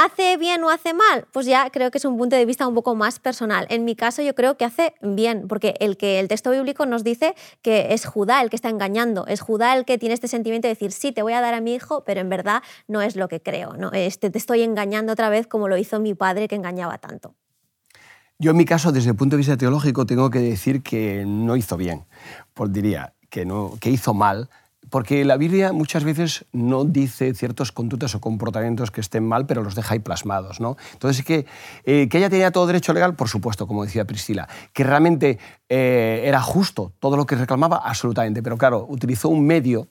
¿Hace 0.00 0.36
bien 0.36 0.62
o 0.62 0.70
hace 0.70 0.94
mal? 0.94 1.26
Pues 1.32 1.44
ya 1.44 1.70
creo 1.70 1.90
que 1.90 1.98
es 1.98 2.04
un 2.04 2.16
punto 2.16 2.36
de 2.36 2.46
vista 2.46 2.68
un 2.68 2.74
poco 2.76 2.94
más 2.94 3.18
personal. 3.18 3.66
En 3.68 3.84
mi 3.84 3.96
caso 3.96 4.22
yo 4.22 4.32
creo 4.32 4.56
que 4.56 4.64
hace 4.64 4.94
bien, 5.02 5.48
porque 5.48 5.74
el 5.80 5.96
que 5.96 6.20
el 6.20 6.28
texto 6.28 6.52
bíblico 6.52 6.86
nos 6.86 7.02
dice 7.02 7.34
que 7.62 7.92
es 7.92 8.06
Judá 8.06 8.40
el 8.40 8.48
que 8.48 8.54
está 8.54 8.68
engañando, 8.68 9.26
es 9.26 9.40
Judá 9.40 9.76
el 9.76 9.84
que 9.84 9.98
tiene 9.98 10.14
este 10.14 10.28
sentimiento 10.28 10.68
de 10.68 10.74
decir, 10.74 10.92
sí, 10.92 11.10
te 11.10 11.22
voy 11.22 11.32
a 11.32 11.40
dar 11.40 11.54
a 11.54 11.60
mi 11.60 11.74
hijo, 11.74 12.04
pero 12.04 12.20
en 12.20 12.28
verdad 12.28 12.62
no 12.86 13.02
es 13.02 13.16
lo 13.16 13.26
que 13.26 13.42
creo, 13.42 13.72
¿no? 13.72 13.90
Este, 13.90 14.30
te 14.30 14.38
estoy 14.38 14.62
engañando 14.62 15.14
otra 15.14 15.30
vez 15.30 15.48
como 15.48 15.66
lo 15.66 15.76
hizo 15.76 15.98
mi 15.98 16.14
padre 16.14 16.46
que 16.46 16.54
engañaba 16.54 16.98
tanto. 16.98 17.34
Yo 18.38 18.52
en 18.52 18.56
mi 18.56 18.66
caso, 18.66 18.92
desde 18.92 19.10
el 19.10 19.16
punto 19.16 19.34
de 19.34 19.38
vista 19.38 19.56
teológico, 19.56 20.06
tengo 20.06 20.30
que 20.30 20.38
decir 20.38 20.84
que 20.84 21.24
no 21.26 21.56
hizo 21.56 21.76
bien, 21.76 22.06
pues 22.54 22.72
diría 22.72 23.14
que, 23.30 23.44
no, 23.44 23.72
que 23.80 23.90
hizo 23.90 24.14
mal, 24.14 24.48
porque 24.90 25.24
la 25.24 25.36
Biblia 25.36 25.72
muchas 25.72 26.04
veces 26.04 26.44
no 26.52 26.84
dice 26.84 27.34
ciertos 27.34 27.72
conductas 27.72 28.14
o 28.14 28.20
comportamientos 28.20 28.90
que 28.90 29.00
estén 29.00 29.24
mal, 29.24 29.46
pero 29.46 29.62
los 29.62 29.74
deja 29.74 29.94
ahí 29.94 30.00
plasmados. 30.00 30.60
¿no? 30.60 30.76
Entonces, 30.92 31.24
que, 31.24 31.46
eh, 31.84 32.08
que 32.08 32.18
ella 32.18 32.30
tenía 32.30 32.50
todo 32.50 32.66
derecho 32.66 32.92
legal, 32.92 33.14
por 33.14 33.28
supuesto, 33.28 33.66
como 33.66 33.84
decía 33.84 34.04
Priscila. 34.04 34.48
Que 34.72 34.84
realmente 34.84 35.38
eh, 35.68 36.22
era 36.24 36.40
justo 36.40 36.92
todo 36.98 37.16
lo 37.16 37.26
que 37.26 37.36
reclamaba, 37.36 37.78
absolutamente. 37.84 38.42
Pero 38.42 38.56
claro, 38.56 38.86
utilizó 38.88 39.28
un 39.28 39.46
medio 39.46 39.88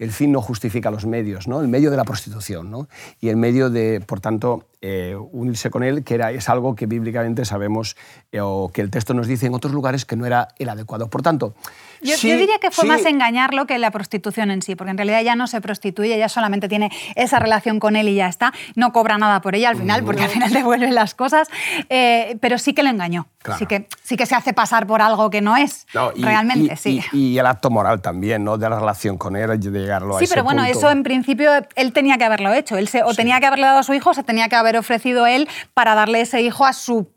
el 0.00 0.12
fin 0.12 0.32
no 0.32 0.40
justifica 0.40 0.90
los 0.90 1.04
medios, 1.04 1.46
¿no? 1.46 1.60
el 1.60 1.68
medio 1.68 1.90
de 1.90 1.98
la 1.98 2.04
prostitución 2.04 2.70
¿no? 2.70 2.88
y 3.20 3.28
el 3.28 3.36
medio 3.36 3.68
de, 3.68 4.00
por 4.00 4.18
tanto, 4.18 4.64
eh, 4.80 5.14
unirse 5.14 5.68
con 5.68 5.82
él, 5.82 6.04
que 6.04 6.14
era, 6.14 6.32
es 6.32 6.48
algo 6.48 6.74
que 6.74 6.86
bíblicamente 6.86 7.44
sabemos 7.44 7.98
o 8.40 8.70
que 8.72 8.80
el 8.80 8.90
texto 8.90 9.12
nos 9.12 9.26
dice 9.26 9.44
en 9.44 9.52
otros 9.52 9.74
lugares 9.74 10.06
que 10.06 10.16
no 10.16 10.24
era 10.24 10.48
el 10.58 10.70
adecuado. 10.70 11.10
Por 11.10 11.20
tanto, 11.20 11.54
yo, 12.02 12.16
diría 12.16 12.58
que 12.58 12.70
fue 12.70 12.84
más 12.84 13.04
engañarlo 13.04 13.66
que 13.66 13.78
la 13.78 13.90
prostitución 13.90 14.50
en 14.50 14.62
sí, 14.62 14.74
porque 14.74 14.90
en 14.90 14.96
realidad 14.96 15.20
ella 15.20 15.36
no 15.36 15.46
se 15.46 15.60
prostituye, 15.60 16.14
ella 16.14 16.28
solamente 16.28 16.68
tiene 16.68 16.90
esa 17.14 17.38
relación 17.38 17.80
con 17.80 17.96
él 17.96 18.08
y 18.08 18.14
ya 18.14 18.28
está, 18.28 18.52
no 18.74 18.92
cobra 18.92 19.18
nada 19.18 19.40
por 19.40 19.54
ella 19.54 19.68
al 19.68 19.76
final, 19.76 20.04
porque 20.04 20.24
al 20.24 20.30
final 20.30 20.52
devuelve 20.52 20.90
las 20.90 21.14
cosas, 21.14 21.48
eh, 21.88 22.36
pero 22.40 22.58
sí 22.58 22.72
que 22.72 22.82
le 22.82 22.90
engañó, 22.90 23.28
sí, 23.58 23.66
que, 23.66 23.88
sí 24.02 24.16
que 24.16 24.26
se 24.26 24.34
hace 24.34 24.52
pasar 24.52 24.86
por 24.86 25.02
algo 25.02 25.30
que 25.30 25.40
no 25.40 25.56
es, 25.56 25.86
realmente, 26.16 26.76
sí. 26.76 27.02
Y, 27.12 27.38
el 27.38 27.46
acto 27.46 27.70
moral 27.70 28.02
también, 28.02 28.44
¿no? 28.44 28.58
de 28.58 28.68
la 28.68 28.78
relación 28.78 29.16
con 29.16 29.36
él, 29.36 29.58
de 29.58 29.70
llegarlo 29.70 30.16
a 30.16 30.18
Sí, 30.18 30.26
pero 30.28 30.44
bueno, 30.44 30.64
eso 30.64 30.90
en 30.90 31.02
principio 31.02 31.50
él 31.74 31.92
tenía 31.92 32.18
que 32.18 32.24
haberlo 32.24 32.52
hecho, 32.52 32.76
él 32.76 32.88
se, 32.88 33.02
o 33.02 33.14
tenía 33.14 33.40
que 33.40 33.46
haberle 33.46 33.66
dado 33.66 33.78
a 33.78 33.82
su 33.82 33.94
hijo, 33.94 34.10
o 34.10 34.14
se 34.14 34.22
tenía 34.22 34.48
que 34.48 34.56
haber 34.56 34.76
ofrecido 34.76 35.26
él 35.26 35.48
para 35.74 35.94
darle 35.94 36.20
ese 36.20 36.42
hijo 36.42 36.64
a 36.64 36.72
su, 36.72 37.08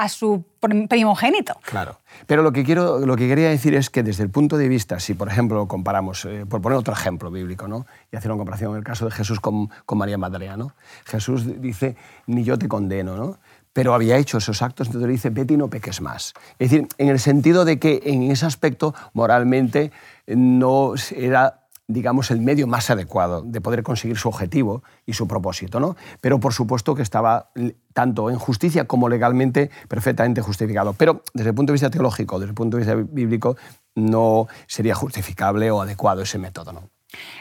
a 0.00 0.08
su 0.08 0.44
primogénito. 0.88 1.54
Claro. 1.62 2.00
Pero 2.26 2.42
lo 2.42 2.52
que, 2.52 2.64
quiero, 2.64 3.04
lo 3.04 3.16
que 3.16 3.28
quería 3.28 3.48
decir 3.48 3.74
es 3.74 3.90
que 3.90 4.02
desde 4.02 4.24
el 4.24 4.30
punto 4.30 4.56
de 4.56 4.68
vista, 4.68 4.98
si 4.98 5.14
por 5.14 5.28
ejemplo 5.28 5.66
comparamos, 5.68 6.24
eh, 6.24 6.44
por 6.48 6.60
poner 6.62 6.78
otro 6.78 6.94
ejemplo 6.94 7.30
bíblico, 7.30 7.68
¿no? 7.68 7.86
y 8.10 8.16
hacer 8.16 8.30
una 8.30 8.38
comparación 8.38 8.72
en 8.72 8.78
el 8.78 8.84
caso 8.84 9.04
de 9.04 9.10
Jesús 9.10 9.40
con, 9.40 9.70
con 9.86 9.98
María 9.98 10.18
Magdalena, 10.18 10.56
¿no? 10.56 10.72
Jesús 11.04 11.60
dice, 11.60 11.96
ni 12.26 12.44
yo 12.44 12.58
te 12.58 12.68
condeno, 12.68 13.16
¿no? 13.16 13.38
pero 13.72 13.94
había 13.94 14.16
hecho 14.16 14.38
esos 14.38 14.62
actos, 14.62 14.88
entonces 14.88 15.06
le 15.06 15.12
dice, 15.12 15.30
vete 15.30 15.54
y 15.54 15.56
no 15.56 15.68
peques 15.68 16.00
más. 16.00 16.34
Es 16.58 16.70
decir, 16.70 16.88
en 16.98 17.08
el 17.08 17.20
sentido 17.20 17.64
de 17.64 17.78
que 17.78 18.00
en 18.04 18.30
ese 18.30 18.46
aspecto 18.46 18.94
moralmente 19.12 19.92
no 20.26 20.94
era 21.14 21.59
digamos, 21.92 22.30
el 22.30 22.40
medio 22.40 22.66
más 22.66 22.90
adecuado 22.90 23.42
de 23.42 23.60
poder 23.60 23.82
conseguir 23.82 24.16
su 24.16 24.28
objetivo 24.28 24.82
y 25.06 25.12
su 25.14 25.26
propósito. 25.26 25.80
¿no? 25.80 25.96
Pero 26.20 26.40
por 26.40 26.52
supuesto 26.52 26.94
que 26.94 27.02
estaba 27.02 27.50
tanto 27.92 28.30
en 28.30 28.38
justicia 28.38 28.84
como 28.86 29.08
legalmente 29.08 29.70
perfectamente 29.88 30.40
justificado. 30.40 30.92
Pero 30.94 31.22
desde 31.34 31.50
el 31.50 31.54
punto 31.54 31.72
de 31.72 31.74
vista 31.74 31.90
teológico, 31.90 32.38
desde 32.38 32.50
el 32.50 32.54
punto 32.54 32.76
de 32.76 32.84
vista 32.84 32.94
bíblico, 32.94 33.56
no 33.94 34.46
sería 34.66 34.94
justificable 34.94 35.70
o 35.70 35.82
adecuado 35.82 36.22
ese 36.22 36.38
método. 36.38 36.72
¿no? 36.72 36.82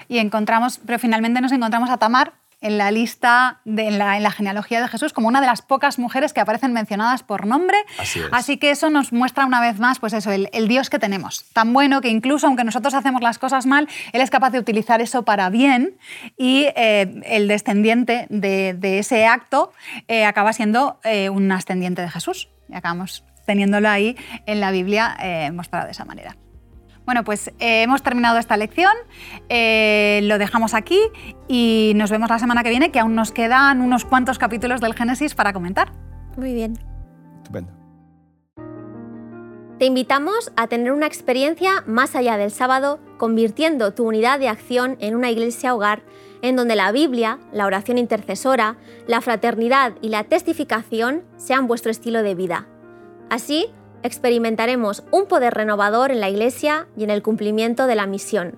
Y 0.07 0.17
encontramos, 0.17 0.79
pero 0.85 0.99
finalmente 0.99 1.41
nos 1.41 1.51
encontramos 1.51 1.89
a 1.89 1.97
Tamar 1.97 2.33
en 2.61 2.77
la 2.77 2.91
lista, 2.91 3.59
de, 3.63 3.87
en, 3.87 3.97
la, 3.97 4.31
genealogía 4.31 4.81
de 4.81 4.87
Jesús, 4.87 5.13
como 5.13 5.27
una 5.27 5.39
de 5.39 5.47
las 5.47 5.61
pocas 5.61 5.97
mujeres 5.97 6.33
que 6.33 6.41
aparecen 6.41 6.73
mencionadas 6.73 7.23
por 7.23 7.45
nombre. 7.45 7.77
Así, 8.31 8.57
que 8.57 8.71
eso 8.71 8.89
nos 8.89 9.13
muestra 9.13 9.45
una 9.45 9.61
vez 9.61 9.79
más 9.79 9.99
pues 9.99 10.13
eso, 10.13 10.31
el, 10.31 10.67
Dios 10.67 10.89
que 10.89 10.99
tenemos, 10.99 11.45
tan 11.53 11.73
bueno 11.73 12.01
que 12.01 12.09
incluso 12.09 12.47
aunque 12.47 12.63
nosotros 12.63 12.93
hacemos 12.93 13.21
las 13.21 13.39
cosas 13.39 13.65
mal, 13.65 13.87
Él 14.11 14.21
es 14.21 14.29
capaz 14.29 14.51
de 14.51 14.59
utilizar 14.59 15.01
eso 15.01 15.23
para 15.23 15.49
bien 15.49 15.97
y 16.37 16.67
eh, 16.75 17.21
el 17.25 17.47
descendiente 17.47 18.27
de, 18.29 18.99
ese 18.99 19.25
acto 19.25 19.71
eh, 20.07 20.25
acaba 20.25 20.51
siendo 20.53 20.99
eh, 21.03 21.29
un 21.29 21.51
ascendiente 21.51 22.01
de 22.01 22.09
Jesús. 22.09 22.49
Y 22.67 22.75
acabamos 22.75 23.23
teniéndolo 23.45 23.89
ahí 23.89 24.15
en 24.45 24.59
la 24.59 24.71
Biblia 24.71 25.17
mostrado 25.53 25.85
de 25.85 25.91
esa 25.91 26.05
manera. 26.05 26.35
Bueno, 27.09 27.23
pues 27.23 27.47
eh, 27.57 27.81
hemos 27.81 28.03
terminado 28.03 28.37
esta 28.37 28.55
lección, 28.55 28.91
eh, 29.49 30.19
lo 30.25 30.37
dejamos 30.37 30.75
aquí 30.75 30.99
y 31.47 31.93
nos 31.95 32.11
vemos 32.11 32.29
la 32.29 32.37
semana 32.37 32.61
que 32.61 32.69
viene, 32.69 32.91
que 32.91 32.99
aún 32.99 33.15
nos 33.15 33.31
quedan 33.31 33.81
unos 33.81 34.05
cuantos 34.05 34.37
capítulos 34.37 34.79
del 34.79 34.93
Génesis 34.93 35.33
para 35.33 35.51
comentar. 35.51 35.91
Muy 36.37 36.53
bien. 36.53 36.77
Estupendo. 37.37 37.71
Te 39.79 39.85
invitamos 39.85 40.51
a 40.55 40.67
tener 40.67 40.91
una 40.91 41.07
experiencia 41.07 41.83
más 41.87 42.15
allá 42.15 42.37
del 42.37 42.51
sábado, 42.51 42.99
convirtiendo 43.17 43.91
tu 43.95 44.07
unidad 44.07 44.37
de 44.37 44.49
acción 44.49 44.95
en 44.99 45.15
una 45.15 45.31
iglesia 45.31 45.73
hogar 45.73 46.03
en 46.43 46.55
donde 46.55 46.75
la 46.75 46.91
Biblia, 46.91 47.39
la 47.51 47.65
oración 47.65 47.97
intercesora, 47.97 48.77
la 49.07 49.21
fraternidad 49.21 49.93
y 50.03 50.09
la 50.09 50.25
testificación 50.25 51.23
sean 51.37 51.65
vuestro 51.65 51.89
estilo 51.89 52.21
de 52.21 52.35
vida. 52.35 52.67
Así, 53.31 53.73
experimentaremos 54.03 55.03
un 55.11 55.25
poder 55.25 55.53
renovador 55.53 56.11
en 56.11 56.19
la 56.19 56.29
Iglesia 56.29 56.87
y 56.97 57.03
en 57.03 57.09
el 57.09 57.21
cumplimiento 57.21 57.87
de 57.87 57.95
la 57.95 58.07
misión. 58.07 58.57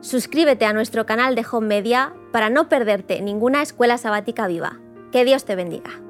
Suscríbete 0.00 0.64
a 0.64 0.72
nuestro 0.72 1.06
canal 1.06 1.34
de 1.34 1.44
Home 1.50 1.66
Media 1.66 2.14
para 2.32 2.50
no 2.50 2.68
perderte 2.68 3.20
ninguna 3.20 3.62
escuela 3.62 3.98
sabática 3.98 4.46
viva. 4.46 4.78
Que 5.10 5.24
Dios 5.24 5.44
te 5.44 5.56
bendiga. 5.56 6.07